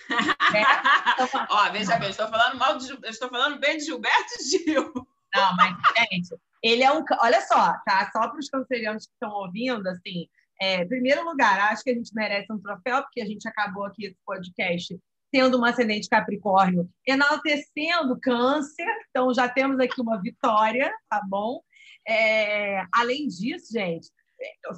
né? 0.10 0.63
Ó, 1.50 1.70
veja 1.72 1.98
bem, 1.98 2.10
estou 2.10 2.28
falando 2.28 2.58
mal 2.58 2.78
de 2.78 2.98
estou 3.08 3.30
falando 3.30 3.60
bem 3.60 3.78
de 3.78 3.86
Gilberto 3.86 4.44
Gil. 4.50 4.94
Não, 5.36 5.56
mas, 5.58 5.76
gente, 6.12 6.36
ele 6.63 6.84
é 6.84 6.92
um. 6.92 7.04
Olha 7.20 7.42
só, 7.42 7.76
tá? 7.86 8.10
Só 8.12 8.28
para 8.30 8.39
os 8.39 8.50
cancerianos 8.50 9.06
que 9.06 9.13
estão 9.13 9.32
ouvindo, 9.32 9.86
assim. 9.88 10.28
É, 10.62 10.86
primeiro 10.86 11.24
lugar, 11.24 11.72
acho 11.72 11.84
que 11.84 11.92
a 11.92 11.94
gente 11.94 12.13
merece 12.13 12.52
um 12.52 12.60
troféu, 12.60 13.02
porque 13.02 13.22
a 13.22 13.26
gente 13.26 13.48
acabou 13.48 13.86
aqui 13.86 14.06
esse 14.06 14.18
podcast 14.26 14.98
tendo 15.32 15.60
um 15.60 15.65
ascendente 15.65 16.10
Capricórnio, 16.10 16.89
enaltecendo 17.06 18.20
câncer. 18.20 18.88
Então, 19.10 19.34
já 19.34 19.48
temos 19.48 19.80
aqui 19.80 20.02
uma 20.02 20.22
vitória, 20.22 20.92
tá 21.10 21.22
bom? 21.28 21.62
É, 22.08 22.84
além 22.92 23.28
disso, 23.28 23.72
gente, 23.72 24.10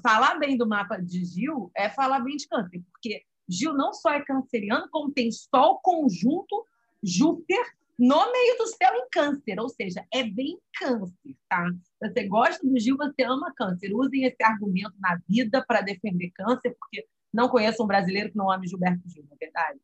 falar 0.04 0.40
bem 0.40 0.58
do 0.58 0.68
mapa 0.68 0.98
de 0.98 1.24
Gil 1.24 1.72
é 1.76 1.90
falar 1.90 2.20
bem 2.20 2.38
de 2.38 2.48
câncer, 2.48 2.82
porque 2.92 3.24
Gil 3.48 3.74
não 3.74 3.94
só 3.94 4.12
é 4.12 4.24
canceriano, 4.24 4.88
como 4.90 5.12
tem 5.12 5.32
Sol 5.32 5.80
conjunto 5.82 6.66
Júpiter 7.04 7.64
no 7.98 8.32
meio 8.32 8.58
do 8.58 8.68
céu 8.68 8.96
em 8.96 9.08
câncer, 9.12 9.60
ou 9.60 9.70
seja, 9.70 10.06
é 10.12 10.24
bem 10.24 10.58
câncer, 10.80 11.36
tá? 11.48 11.66
Você 12.02 12.28
gosta 12.28 12.68
do 12.68 12.80
Gil, 12.80 12.98
você 12.98 13.22
ama 13.24 13.54
câncer. 13.56 13.94
Usem 13.94 14.24
esse 14.24 14.44
argumento 14.44 14.96
na 15.00 15.20
vida 15.30 15.64
para 15.68 15.82
defender 15.82 16.32
câncer, 16.32 16.76
porque 16.80 17.06
não 17.32 17.48
conheço 17.48 17.84
um 17.84 17.88
brasileiro 17.88 18.32
que 18.32 18.38
não 18.38 18.52
ame 18.52 18.68
Gilberto 18.68 19.08
Gil, 19.08 19.24
na 19.30 19.36
é 19.36 19.46
verdade. 19.46 19.80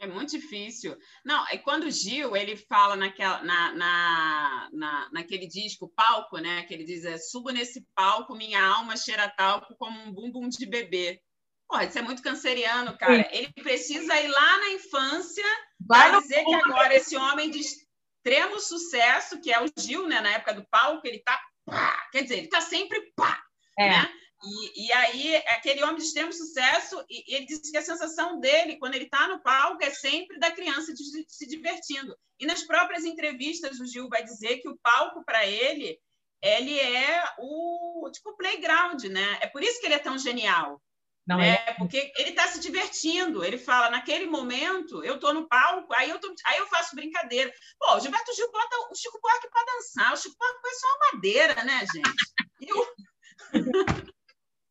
É 0.00 0.06
muito 0.06 0.30
difícil. 0.30 0.96
Não, 1.24 1.44
e 1.52 1.58
quando 1.58 1.84
o 1.84 1.90
Gil 1.90 2.36
ele 2.36 2.56
fala 2.56 2.94
naquela, 2.94 3.42
na, 3.42 3.72
na, 3.72 4.68
na, 4.72 5.08
naquele 5.12 5.46
disco, 5.46 5.92
palco, 5.94 6.38
né? 6.38 6.62
Que 6.62 6.74
ele 6.74 6.84
diz: 6.84 7.04
é, 7.04 7.18
subo 7.18 7.50
nesse 7.50 7.84
palco, 7.96 8.36
minha 8.36 8.64
alma 8.64 8.96
cheira 8.96 9.28
talco 9.28 9.74
como 9.76 10.00
um 10.00 10.12
bumbum 10.12 10.48
de 10.48 10.64
bebê. 10.66 11.20
Pô, 11.68 11.78
isso 11.80 11.98
é 11.98 12.02
muito 12.02 12.22
canceriano, 12.22 12.96
cara. 12.96 13.24
Sim. 13.24 13.28
Ele 13.32 13.52
precisa 13.52 14.18
ir 14.20 14.28
lá 14.28 14.58
na 14.58 14.70
infância 14.70 15.44
para 15.86 16.20
dizer 16.20 16.44
que 16.44 16.54
agora 16.54 16.94
esse 16.94 17.16
homem 17.16 17.50
de 17.50 17.58
extremo 17.58 18.60
sucesso, 18.60 19.40
que 19.40 19.52
é 19.52 19.62
o 19.62 19.66
Gil, 19.76 20.06
né? 20.06 20.20
Na 20.20 20.30
época 20.30 20.54
do 20.54 20.66
palco, 20.70 21.06
ele 21.06 21.18
tá. 21.18 21.38
Pá, 21.66 22.08
quer 22.12 22.22
dizer, 22.22 22.38
ele 22.38 22.48
tá 22.48 22.60
sempre 22.60 23.12
pá, 23.14 23.42
é. 23.78 23.90
né? 23.90 24.12
E, 24.44 24.86
e 24.86 24.92
aí, 24.92 25.36
aquele 25.48 25.82
homem 25.82 25.96
de 25.96 26.04
extremo 26.04 26.32
sucesso, 26.32 27.04
e, 27.10 27.34
ele 27.34 27.46
disse 27.46 27.70
que 27.72 27.78
a 27.78 27.82
sensação 27.82 28.38
dele, 28.38 28.78
quando 28.78 28.94
ele 28.94 29.04
está 29.04 29.26
no 29.26 29.42
palco, 29.42 29.82
é 29.82 29.90
sempre 29.90 30.38
da 30.38 30.50
criança 30.50 30.94
de, 30.94 31.02
de, 31.02 31.24
se 31.28 31.46
divertindo. 31.46 32.16
E 32.38 32.46
nas 32.46 32.62
próprias 32.62 33.04
entrevistas, 33.04 33.80
o 33.80 33.86
Gil 33.86 34.08
vai 34.08 34.22
dizer 34.22 34.58
que 34.58 34.68
o 34.68 34.78
palco, 34.80 35.24
para 35.24 35.44
ele, 35.44 35.98
ele 36.40 36.78
é 36.78 37.24
o 37.38 38.08
tipo 38.12 38.36
playground, 38.36 39.02
né? 39.04 39.38
É 39.40 39.48
por 39.48 39.62
isso 39.62 39.80
que 39.80 39.86
ele 39.86 39.94
é 39.94 39.98
tão 39.98 40.16
genial. 40.16 40.80
Não 41.26 41.38
né? 41.38 41.58
é? 41.66 41.74
Porque 41.74 42.10
ele 42.16 42.30
está 42.30 42.46
se 42.46 42.60
divertindo. 42.60 43.44
Ele 43.44 43.58
fala, 43.58 43.90
naquele 43.90 44.26
momento, 44.26 45.04
eu 45.04 45.16
estou 45.16 45.34
no 45.34 45.48
palco, 45.48 45.92
aí 45.94 46.08
eu, 46.08 46.18
tô, 46.20 46.32
aí 46.46 46.58
eu 46.58 46.66
faço 46.68 46.94
brincadeira. 46.94 47.52
Pô, 47.78 47.96
o 47.96 48.00
Gilberto 48.00 48.34
Gil 48.34 48.50
bota 48.52 48.76
o 48.90 48.94
Chico 48.94 49.20
Buarque 49.20 49.50
para 49.50 49.74
dançar. 49.74 50.14
O 50.14 50.16
Chico 50.16 50.36
Buarque 50.38 50.60
foi 50.60 50.74
só 50.74 50.88
madeira, 51.12 51.64
né, 51.64 51.84
gente? 51.92 52.14
E. 52.62 54.17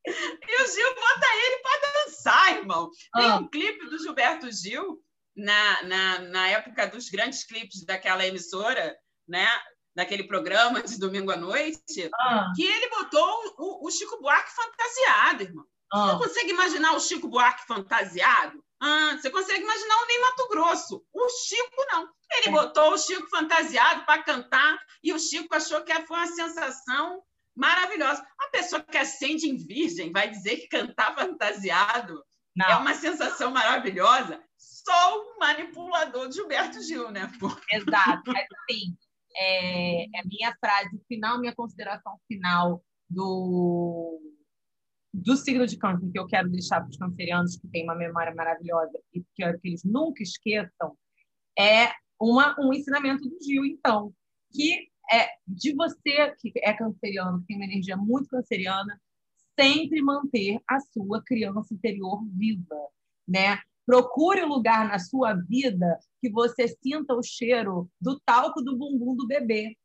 E 0.08 0.63
o 0.63 0.67
Gil 0.67 0.96
bota 0.96 1.28
ele 1.36 1.58
para 1.58 2.06
dançar, 2.06 2.58
irmão. 2.58 2.89
Tem 3.13 3.26
ah. 3.26 3.36
um 3.38 3.48
clipe 3.48 3.89
do 3.89 4.00
Gilberto 4.00 4.52
Gil, 4.52 5.02
na, 5.36 5.84
na, 5.84 6.20
na 6.20 6.48
época 6.50 6.88
dos 6.88 7.10
grandes 7.10 7.43
clipes 7.43 7.86
daquela 7.86 8.26
emissora, 8.26 8.98
né? 9.28 9.48
daquele 9.98 10.26
programa 10.26 10.84
de 10.84 11.00
domingo 11.00 11.32
à 11.32 11.36
noite, 11.36 12.08
ah. 12.13 12.52
que 12.56 12.63
ele 12.63 12.88
botou 12.89 13.56
o, 13.58 13.88
o, 13.88 13.89
Chico 13.89 14.22
Buarque 14.22 14.52
fantasiado, 14.56 15.41
irmão. 15.41 15.65
Ah. 15.91 16.12
Você 16.12 16.28
consegue 16.28 16.52
imaginar 16.52 16.93
o 16.93 17.00
Chico 17.00 17.28
Buarque 17.28 17.65
fantasiado? 17.65 18.63
Ah, 18.80 19.17
você 19.17 19.32
consegue 19.32 19.63
imaginar 19.63 19.96
o 19.98 20.06
Ney 20.06 20.20
Mato 20.20 20.48
Grosso. 20.50 21.04
O 21.12 21.30
Chico 21.30 21.86
não. 21.91 22.08
Ele 22.32 22.50
é. 22.50 22.52
botou 22.52 22.93
o 22.93 22.98
Chico 22.98 23.28
fantasiado 23.28 24.06
para 24.06 24.22
cantar 24.22 24.80
e 25.02 25.12
o 25.13 25.20
Chico 25.20 25.56
achou 25.56 25.82
que 25.82 25.93
foi 26.06 26.17
uma 26.17 26.28
sensação 26.28 27.24
maravilhosa. 27.58 28.26
A 28.39 28.50
pessoa 28.50 28.84
que 28.84 28.98
acende 28.98 29.48
em 29.48 29.58
virgem 29.58 30.12
vai 30.12 30.30
dizer 30.30 30.58
que 30.58 30.67
cantar 30.67 31.15
fantasiado 31.15 32.24
Não. 32.56 32.65
é 32.67 32.76
uma 32.76 32.93
sensação 32.93 33.52
maravilhosa. 33.52 34.41
Só 34.58 35.17
o 35.20 35.39
manipulador 35.39 36.30
de 36.30 36.36
Gilberto 36.36 36.82
Gil, 36.82 37.12
né? 37.12 37.30
Exato. 37.72 38.32
Mas, 38.32 38.48
assim, 38.70 38.96
é, 39.36 40.04
é 40.04 40.20
a 40.20 40.26
minha 40.26 40.56
frase 40.60 41.00
final, 41.08 41.39
minha 41.39 41.56
consideração 41.56 42.17
final 42.28 42.84
do, 43.10 44.20
do 45.13 45.36
signo 45.36 45.65
de 45.65 45.78
câncer 45.78 46.10
que 46.12 46.20
eu 46.20 46.28
quero 46.28 46.50
deixar 46.50 46.82
para 46.82 46.89
os 46.89 46.98
cancerianos 46.98 47.58
que 47.58 47.67
têm 47.67 47.84
uma 47.84 47.96
memória 47.96 48.34
maravilhosa 48.34 48.98
e 49.13 49.22
que 49.22 49.28
quero 49.36 49.60
que 49.60 49.70
eles 49.70 49.84
nunca 49.84 50.24
esqueçam 50.24 50.98
é 51.58 51.91
uma, 52.20 52.56
um 52.60 52.74
ensinamento 52.74 53.28
do 53.28 53.38
Gil, 53.43 53.65
então, 53.65 54.13
que 54.52 54.88
é 55.12 55.30
de 55.48 55.74
você 55.74 56.36
que 56.38 56.52
é 56.58 56.74
canceriano, 56.74 57.39
que 57.41 57.48
tem 57.48 57.56
uma 57.58 57.65
energia 57.65 57.98
muito 57.98 58.30
canceriana, 58.30 59.00
sempre 59.60 60.02
manter 60.02 60.60
a 60.67 60.80
sua 60.80 61.22
criança 61.24 61.74
interior 61.74 62.24
viva, 62.34 62.76
né? 63.28 63.60
Procure 63.86 64.43
um 64.43 64.50
lugar 64.50 64.88
na 64.88 65.00
sua 65.00 65.34
vida 65.34 65.98
que 66.22 66.30
você 66.30 66.67
sinta 66.67 67.15
o 67.15 67.24
cheiro 67.24 67.89
do 68.00 68.20
talco 68.20 68.62
do 68.62 68.78
bumbum 68.78 69.15
do 69.15 69.26
bebê 69.26 69.76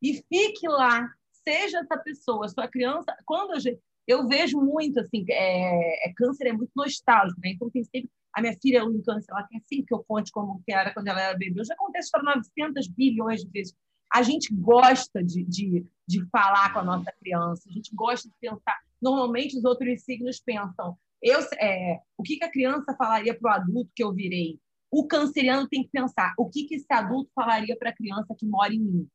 e 0.00 0.14
fique 0.28 0.66
lá. 0.68 1.08
Seja 1.46 1.80
essa 1.80 1.98
pessoa, 1.98 2.48
sua 2.48 2.68
criança. 2.68 3.16
Quando 3.24 3.54
eu, 3.54 3.80
eu 4.06 4.28
vejo 4.28 4.60
muito 4.60 5.00
assim, 5.00 5.24
é, 5.28 6.08
é, 6.08 6.12
câncer 6.14 6.48
é 6.48 6.52
muito 6.52 6.70
nostálgico, 6.76 7.40
né? 7.40 7.50
Então 7.50 7.70
tem 7.70 7.82
sempre 7.84 8.10
a 8.32 8.40
minha 8.40 8.56
filha 8.62 8.78
em 8.78 9.02
câncer, 9.02 9.30
ela 9.30 9.46
quer 9.48 9.60
sempre 9.68 9.86
que 9.86 9.94
eu 9.94 10.04
conte 10.04 10.30
como 10.30 10.62
que 10.64 10.72
era 10.72 10.94
quando 10.94 11.08
ela 11.08 11.20
era 11.20 11.36
bebê. 11.36 11.60
Eu 11.60 11.64
já 11.64 11.74
contei 11.76 12.00
para 12.12 12.22
900 12.22 12.86
bilhões 12.88 13.42
de 13.42 13.50
vezes. 13.50 13.74
A 14.12 14.22
gente 14.22 14.52
gosta 14.54 15.22
de, 15.22 15.44
de, 15.44 15.86
de 16.06 16.26
falar 16.30 16.72
com 16.72 16.80
a 16.80 16.84
nossa 16.84 17.12
criança, 17.20 17.68
a 17.68 17.72
gente 17.72 17.94
gosta 17.94 18.28
de 18.28 18.34
pensar. 18.40 18.78
Normalmente 19.00 19.56
os 19.56 19.64
outros 19.64 20.02
signos 20.02 20.40
pensam, 20.40 20.98
eu, 21.22 21.40
é, 21.60 22.00
o 22.16 22.22
que, 22.22 22.36
que 22.36 22.44
a 22.44 22.50
criança 22.50 22.94
falaria 22.96 23.38
para 23.38 23.50
o 23.50 23.54
adulto 23.54 23.90
que 23.94 24.02
eu 24.02 24.12
virei? 24.12 24.58
O 24.90 25.06
canceriano 25.06 25.68
tem 25.68 25.84
que 25.84 25.90
pensar 25.90 26.34
o 26.36 26.48
que, 26.48 26.64
que 26.64 26.74
esse 26.74 26.86
adulto 26.90 27.30
falaria 27.34 27.76
para 27.76 27.90
a 27.90 27.94
criança 27.94 28.34
que 28.36 28.46
mora 28.46 28.74
em 28.74 28.80
mim. 28.80 29.08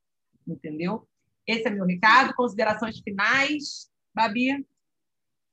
Entendeu? 0.48 1.08
Esse 1.46 1.68
é 1.68 1.72
meu 1.72 1.86
recado. 1.86 2.34
Considerações 2.34 3.00
finais, 3.00 3.92
Babi? 4.14 4.66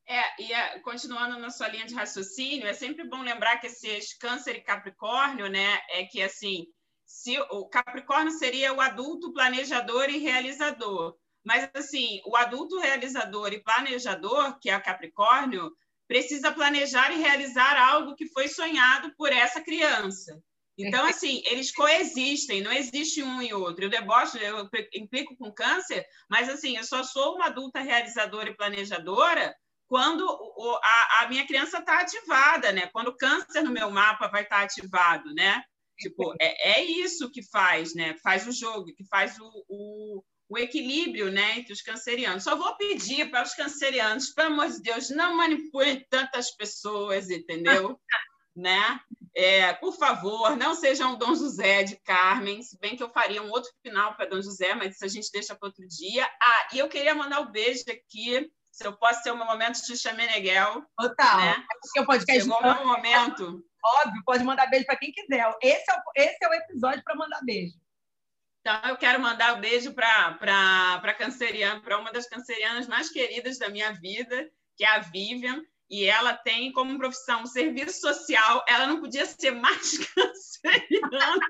É, 0.07 0.43
e 0.43 0.53
é, 0.53 0.79
continuando 0.81 1.39
na 1.39 1.51
sua 1.51 1.69
linha 1.69 1.87
de 1.87 1.95
raciocínio, 1.95 2.67
é 2.67 2.73
sempre 2.73 3.09
bom 3.09 3.23
lembrar 3.23 3.59
que 3.59 3.67
esses 3.67 4.15
câncer 4.15 4.57
e 4.57 4.61
capricórnio, 4.61 5.49
né, 5.49 5.79
é 5.91 6.05
que 6.05 6.21
assim, 6.21 6.67
se 7.13 7.39
o 7.51 7.69
Capricórnio 7.69 8.33
seria 8.33 8.73
o 8.73 8.81
adulto 8.81 9.35
planejador 9.35 10.09
e 10.09 10.17
realizador, 10.17 11.15
mas 11.45 11.69
assim, 11.75 12.23
o 12.25 12.35
adulto 12.35 12.79
realizador 12.79 13.53
e 13.53 13.63
planejador, 13.63 14.59
que 14.59 14.71
é 14.71 14.77
o 14.77 14.83
Capricórnio, 14.83 15.71
precisa 16.09 16.51
planejar 16.51 17.13
e 17.13 17.21
realizar 17.21 17.77
algo 17.77 18.17
que 18.17 18.27
foi 18.29 18.49
sonhado 18.49 19.15
por 19.15 19.31
essa 19.31 19.61
criança. 19.61 20.43
Então, 20.79 21.05
assim, 21.05 21.43
eles 21.45 21.71
coexistem, 21.71 22.63
não 22.63 22.73
existe 22.73 23.23
um 23.23 23.43
e 23.43 23.53
outro. 23.53 23.87
O 23.87 23.91
deboche, 23.91 24.39
eu 24.43 24.69
implico 24.95 25.37
com 25.37 25.53
câncer, 25.53 26.05
mas, 26.31 26.49
assim, 26.49 26.79
eu 26.79 26.85
só 26.85 27.05
sou 27.05 27.35
uma 27.37 27.47
adulta 27.47 27.81
realizadora 27.81 28.49
e 28.49 28.57
planejadora 28.57 29.55
quando 29.87 30.27
a, 30.83 31.23
a 31.23 31.29
minha 31.29 31.47
criança 31.47 31.79
está 31.79 32.01
ativada, 32.01 32.73
né? 32.73 32.87
Quando 32.87 33.09
o 33.09 33.17
câncer 33.17 33.61
no 33.61 33.71
meu 33.71 33.91
mapa 33.91 34.29
vai 34.29 34.45
estar 34.45 34.57
tá 34.57 34.63
ativado, 34.63 35.35
né? 35.35 35.63
Tipo, 36.09 36.35
é, 36.41 36.81
é 36.81 36.85
isso 36.85 37.31
que 37.31 37.43
faz, 37.43 37.95
né? 37.95 38.17
Faz 38.23 38.47
o 38.47 38.53
jogo, 38.53 38.95
que 38.95 39.05
faz 39.05 39.39
o, 39.39 39.65
o 39.69 40.25
o 40.53 40.59
equilíbrio 40.59 41.33
né, 41.33 41.59
entre 41.59 41.73
os 41.73 41.81
cancerianos. 41.81 42.45
Só 42.45 42.55
vou 42.55 42.77
pedir 42.77 43.31
para 43.31 43.43
os 43.43 43.55
cancerianos, 43.55 44.35
pelo 44.35 44.53
amor 44.53 44.69
de 44.69 44.83
Deus, 44.83 45.09
não 45.09 45.35
manipulem 45.35 46.07
tantas 46.11 46.55
pessoas, 46.55 47.31
entendeu? 47.31 47.99
né? 48.55 49.01
É, 49.35 49.73
por 49.73 49.97
favor, 49.97 50.55
não 50.55 50.75
sejam 50.75 51.17
Dom 51.17 51.35
José 51.35 51.85
de 51.85 51.97
Carmen, 52.03 52.63
se 52.63 52.79
bem 52.79 52.95
que 52.95 53.03
eu 53.03 53.09
faria 53.09 53.43
um 53.43 53.51
outro 53.51 53.71
final 53.83 54.15
para 54.15 54.29
Dom 54.29 54.43
José, 54.43 54.75
mas 54.75 54.95
isso 54.95 55.05
a 55.07 55.09
gente 55.09 55.33
deixa 55.33 55.55
para 55.55 55.69
outro 55.69 55.89
dia. 55.89 56.31
Ah, 56.43 56.69
e 56.75 56.79
eu 56.79 56.89
queria 56.89 57.15
mandar 57.15 57.41
um 57.41 57.51
beijo 57.51 57.85
aqui, 57.89 58.51
se 58.71 58.87
eu 58.87 58.93
posso 58.93 59.23
ter 59.23 59.31
o 59.31 59.37
meu 59.37 59.47
momento 59.47 59.83
de 59.87 59.97
Chameneguel. 59.97 60.85
Total. 60.99 61.37
Né? 61.39 61.67
Porque 61.81 62.01
o 62.01 62.07
podcast 62.07 62.43
Chegou 62.43 62.59
o 62.59 62.63
meu 62.63 62.87
momento. 62.87 63.65
Óbvio, 63.85 64.23
pode 64.25 64.45
mandar 64.45 64.69
beijo 64.69 64.87
para 64.87 64.97
quem 64.97 65.13
quiser. 65.13 65.45
Esse 65.61 65.91
é 65.91 65.95
o, 65.95 66.03
esse 66.15 66.45
é 66.45 66.49
o 66.49 66.55
episódio 66.55 67.03
para 67.03 67.17
mandar 67.17 67.41
beijo. 67.45 67.75
Então, 68.61 68.81
eu 68.89 68.97
quero 68.97 69.21
mandar 69.21 69.57
um 69.57 69.61
beijo 69.61 69.93
para 69.93 71.15
canceriana, 71.19 71.81
para 71.81 71.99
uma 71.99 72.13
das 72.13 72.29
cancerianas 72.29 72.87
mais 72.87 73.09
queridas 73.11 73.59
da 73.59 73.69
minha 73.69 73.93
vida, 73.93 74.49
que 74.77 74.85
é 74.85 74.89
a 74.89 75.01
Vivian, 75.01 75.63
e 75.91 76.05
ela 76.05 76.35
tem 76.35 76.73
como 76.73 76.97
profissão 76.97 77.45
serviço 77.45 78.01
social. 78.01 78.65
Ela 78.69 78.87
não 78.87 79.01
podia 79.01 79.27
ser 79.27 79.51
mais 79.51 79.99
canceriana. 80.15 81.47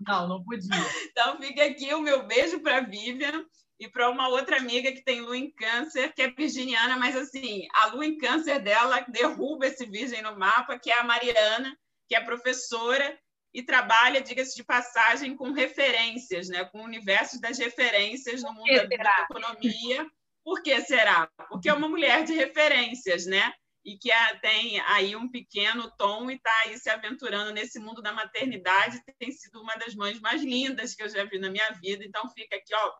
Não, 0.00 0.26
não 0.26 0.42
podia. 0.42 0.70
Então, 1.04 1.38
fica 1.38 1.64
aqui 1.64 1.92
o 1.92 2.00
meu 2.00 2.26
beijo 2.26 2.60
para 2.60 2.78
a 2.78 2.80
Vivian 2.80 3.44
e 3.78 3.88
para 3.88 4.08
uma 4.08 4.28
outra 4.28 4.56
amiga 4.56 4.90
que 4.90 5.04
tem 5.04 5.20
lua 5.20 5.36
em 5.36 5.50
câncer, 5.50 6.12
que 6.14 6.22
é 6.22 6.30
virginiana, 6.30 6.96
mas 6.96 7.14
assim, 7.14 7.66
a 7.74 7.86
lua 7.86 8.06
em 8.06 8.16
câncer 8.16 8.58
dela 8.60 9.04
derruba 9.08 9.66
esse 9.66 9.84
virgem 9.84 10.22
no 10.22 10.38
mapa, 10.38 10.78
que 10.78 10.90
é 10.90 10.98
a 10.98 11.04
Mariana, 11.04 11.76
que 12.08 12.14
é 12.14 12.20
professora 12.20 13.18
e 13.52 13.62
trabalha, 13.62 14.20
diga-se 14.20 14.54
de 14.54 14.64
passagem, 14.64 15.36
com 15.36 15.52
referências, 15.52 16.48
né? 16.48 16.64
com 16.66 16.80
o 16.80 16.84
universo 16.84 17.40
das 17.40 17.58
referências 17.58 18.42
no 18.42 18.52
mundo 18.52 18.88
da 18.88 19.26
economia. 19.30 20.06
Por 20.44 20.62
que 20.62 20.80
será? 20.82 21.28
Porque 21.48 21.68
é 21.68 21.74
uma 21.74 21.88
mulher 21.88 22.24
de 22.24 22.32
referências, 22.32 23.26
né? 23.26 23.52
E 23.84 23.96
que 23.96 24.10
tem 24.42 24.80
aí 24.80 25.16
um 25.16 25.28
pequeno 25.28 25.90
tom 25.96 26.30
e 26.30 26.34
está 26.34 26.52
aí 26.64 26.78
se 26.78 26.90
aventurando 26.90 27.52
nesse 27.52 27.78
mundo 27.78 28.02
da 28.02 28.12
maternidade. 28.12 29.00
Tem 29.18 29.30
sido 29.32 29.60
uma 29.60 29.74
das 29.76 29.94
mães 29.94 30.20
mais 30.20 30.42
lindas 30.42 30.94
que 30.94 31.02
eu 31.02 31.08
já 31.08 31.24
vi 31.24 31.38
na 31.38 31.50
minha 31.50 31.70
vida. 31.80 32.04
Então, 32.04 32.28
fica 32.30 32.56
aqui, 32.56 32.74
ó, 32.74 32.92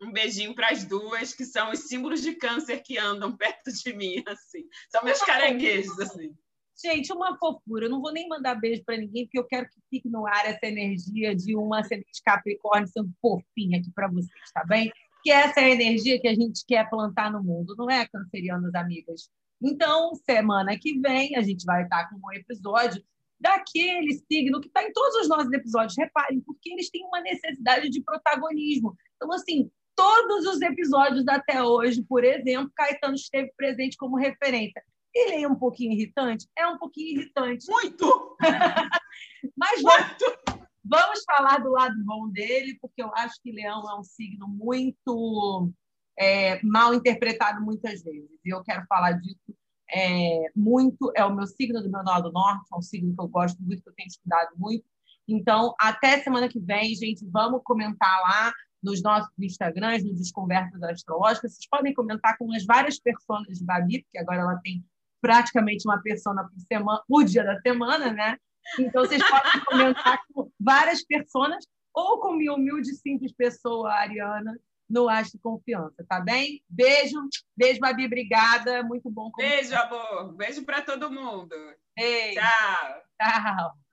um 0.00 0.12
beijinho 0.12 0.54
para 0.54 0.70
as 0.70 0.84
duas, 0.84 1.32
que 1.32 1.44
são 1.44 1.70
os 1.70 1.80
símbolos 1.80 2.22
de 2.22 2.34
câncer 2.34 2.82
que 2.82 2.98
andam 2.98 3.34
perto 3.36 3.72
de 3.72 3.92
mim, 3.94 4.22
assim. 4.26 4.64
São 4.90 5.04
meus 5.04 5.20
caranguejos, 5.20 5.98
assim. 6.00 6.34
Gente, 6.82 7.12
uma 7.12 7.38
fofura. 7.38 7.86
Eu 7.86 7.90
não 7.90 8.02
vou 8.02 8.12
nem 8.12 8.28
mandar 8.28 8.54
beijo 8.54 8.84
para 8.84 8.98
ninguém, 8.98 9.24
porque 9.24 9.38
eu 9.38 9.46
quero 9.46 9.66
que 9.68 9.80
fique 9.88 10.08
no 10.08 10.26
ar 10.26 10.44
essa 10.44 10.66
energia 10.66 11.34
de 11.34 11.56
uma 11.56 11.82
semente 11.82 12.22
Capricórnio 12.22 12.88
sendo 12.88 13.10
fofinha 13.20 13.78
aqui 13.78 13.90
para 13.94 14.08
vocês, 14.08 14.52
tá 14.52 14.62
bem? 14.64 14.92
Que 15.22 15.30
essa 15.30 15.60
é 15.60 15.64
a 15.64 15.70
energia 15.70 16.20
que 16.20 16.28
a 16.28 16.34
gente 16.34 16.64
quer 16.66 16.88
plantar 16.90 17.32
no 17.32 17.42
mundo, 17.42 17.74
não 17.78 17.90
é, 17.90 18.06
cancerianas 18.06 18.74
amigas? 18.74 19.30
Então, 19.62 20.14
semana 20.16 20.78
que 20.78 21.00
vem, 21.00 21.34
a 21.34 21.42
gente 21.42 21.64
vai 21.64 21.84
estar 21.84 22.10
com 22.10 22.16
um 22.16 22.32
episódio 22.32 23.02
daquele 23.40 24.12
signo 24.30 24.60
que 24.60 24.68
está 24.68 24.82
em 24.82 24.92
todos 24.92 25.22
os 25.22 25.28
nossos 25.28 25.52
episódios. 25.52 25.96
Reparem, 25.96 26.40
porque 26.40 26.72
eles 26.72 26.90
têm 26.90 27.04
uma 27.04 27.20
necessidade 27.20 27.88
de 27.88 28.02
protagonismo. 28.02 28.94
Então, 29.16 29.32
assim, 29.32 29.70
todos 29.96 30.46
os 30.46 30.60
episódios 30.60 31.26
até 31.26 31.62
hoje, 31.62 32.02
por 32.02 32.22
exemplo, 32.22 32.70
Caetano 32.76 33.14
esteve 33.14 33.50
presente 33.56 33.96
como 33.96 34.16
referência. 34.16 34.82
Ele 35.14 35.42
é 35.42 35.48
um 35.48 35.56
pouquinho 35.56 35.92
irritante? 35.92 36.46
É 36.56 36.66
um 36.68 36.76
pouquinho 36.76 37.20
irritante. 37.20 37.66
Muito! 37.68 38.36
Mas 39.56 39.82
vamos, 39.82 40.60
vamos 40.84 41.24
falar 41.24 41.58
do 41.58 41.70
lado 41.70 41.96
bom 42.04 42.28
dele, 42.28 42.76
porque 42.80 43.02
eu 43.02 43.10
acho 43.14 43.40
que 43.42 43.50
Leão 43.50 43.90
é 43.90 43.98
um 43.98 44.04
signo 44.04 44.46
muito 44.46 45.72
é, 46.18 46.62
mal 46.62 46.92
interpretado 46.92 47.64
muitas 47.64 48.02
vezes. 48.02 48.30
E 48.44 48.54
eu 48.54 48.62
quero 48.62 48.84
falar 48.86 49.12
disso 49.12 49.56
é, 49.90 50.50
muito. 50.54 51.10
É 51.16 51.24
o 51.24 51.34
meu 51.34 51.46
signo 51.46 51.82
do 51.82 51.90
meu 51.90 52.02
nó 52.02 52.20
do 52.20 52.30
norte, 52.30 52.68
é 52.72 52.76
um 52.76 52.82
signo 52.82 53.14
que 53.14 53.20
eu 53.20 53.28
gosto 53.28 53.58
muito, 53.62 53.82
que 53.82 53.88
eu 53.88 53.94
tenho 53.94 54.08
estudado 54.08 54.50
muito. 54.56 54.84
Então, 55.28 55.74
até 55.80 56.20
semana 56.20 56.48
que 56.48 56.60
vem, 56.60 56.94
gente, 56.94 57.26
vamos 57.30 57.60
comentar 57.64 58.20
lá 58.20 58.52
nos 58.82 59.02
nossos 59.02 59.30
Instagrams, 59.38 60.04
nos 60.04 60.18
Desconversas 60.18 60.82
Astrológicas. 60.82 61.52
Vocês 61.52 61.68
podem 61.68 61.92
comentar 61.92 62.36
com 62.38 62.52
as 62.54 62.64
várias 62.64 62.98
pessoas 63.00 63.46
de 63.48 63.64
Babi, 63.64 64.02
porque 64.02 64.18
agora 64.18 64.42
ela 64.42 64.60
tem 64.62 64.84
praticamente 65.20 65.86
uma 65.88 66.00
persona 66.00 66.44
por 66.44 66.60
semana, 66.60 67.02
por 67.08 67.24
dia 67.24 67.42
da 67.42 67.60
semana, 67.60 68.12
né? 68.12 68.38
Então 68.78 69.04
vocês 69.04 69.22
podem 69.28 69.64
comentar 69.64 70.18
com 70.32 70.50
várias 70.60 71.04
personas 71.04 71.66
ou 71.92 72.20
com 72.20 72.34
minha 72.34 72.52
humilde 72.52 72.94
simples 72.94 73.32
pessoa, 73.32 73.92
Ariana, 73.92 74.56
no 74.88 75.08
Astro 75.08 75.40
Confiança, 75.42 76.04
tá 76.08 76.20
bem? 76.20 76.62
Beijo, 76.68 77.18
beijo, 77.56 77.80
Babi, 77.80 78.06
obrigada, 78.06 78.82
muito 78.84 79.10
bom. 79.10 79.32
Beijo, 79.36 79.74
amor, 79.74 80.32
beijo 80.34 80.64
para 80.64 80.82
todo 80.82 81.10
mundo. 81.10 81.56
Beijo. 81.96 82.38
Tchau. 82.38 83.02
Tchau. 83.20 83.85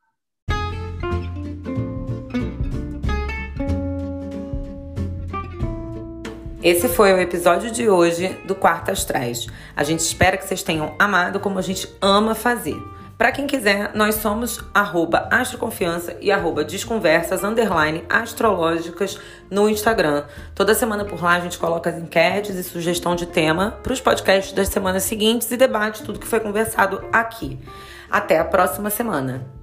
Esse 6.63 6.87
foi 6.87 7.11
o 7.11 7.19
episódio 7.19 7.69
de 7.69 7.89
hoje 7.89 8.39
do 8.45 8.55
Quarto 8.55 8.89
Astrais. 8.89 9.47
A 9.75 9.83
gente 9.83 9.99
espera 9.99 10.37
que 10.37 10.47
vocês 10.47 10.63
tenham 10.63 10.95
amado 10.97 11.37
como 11.41 11.59
a 11.59 11.61
gente 11.61 11.93
ama 12.01 12.33
fazer. 12.33 12.81
Para 13.17 13.33
quem 13.33 13.45
quiser, 13.45 13.91
nós 13.93 14.15
somos 14.15 14.61
arroba 14.73 15.27
astroconfiança 15.29 16.15
e 16.21 16.31
arroba 16.31 16.63
desconversas, 16.63 17.43
underline, 17.43 18.05
astrológicas 18.07 19.19
no 19.51 19.67
Instagram. 19.67 20.23
Toda 20.55 20.73
semana 20.73 21.03
por 21.03 21.21
lá 21.21 21.33
a 21.33 21.41
gente 21.41 21.57
coloca 21.57 21.89
as 21.89 21.97
enquetes 21.97 22.55
e 22.55 22.63
sugestão 22.63 23.13
de 23.13 23.25
tema 23.25 23.71
para 23.83 23.91
os 23.91 23.99
podcasts 23.99 24.53
das 24.53 24.69
semanas 24.69 25.03
seguintes 25.03 25.51
e 25.51 25.57
debate 25.57 26.01
tudo 26.01 26.17
que 26.17 26.25
foi 26.25 26.39
conversado 26.39 27.03
aqui. 27.11 27.59
Até 28.09 28.39
a 28.39 28.45
próxima 28.45 28.89
semana. 28.89 29.62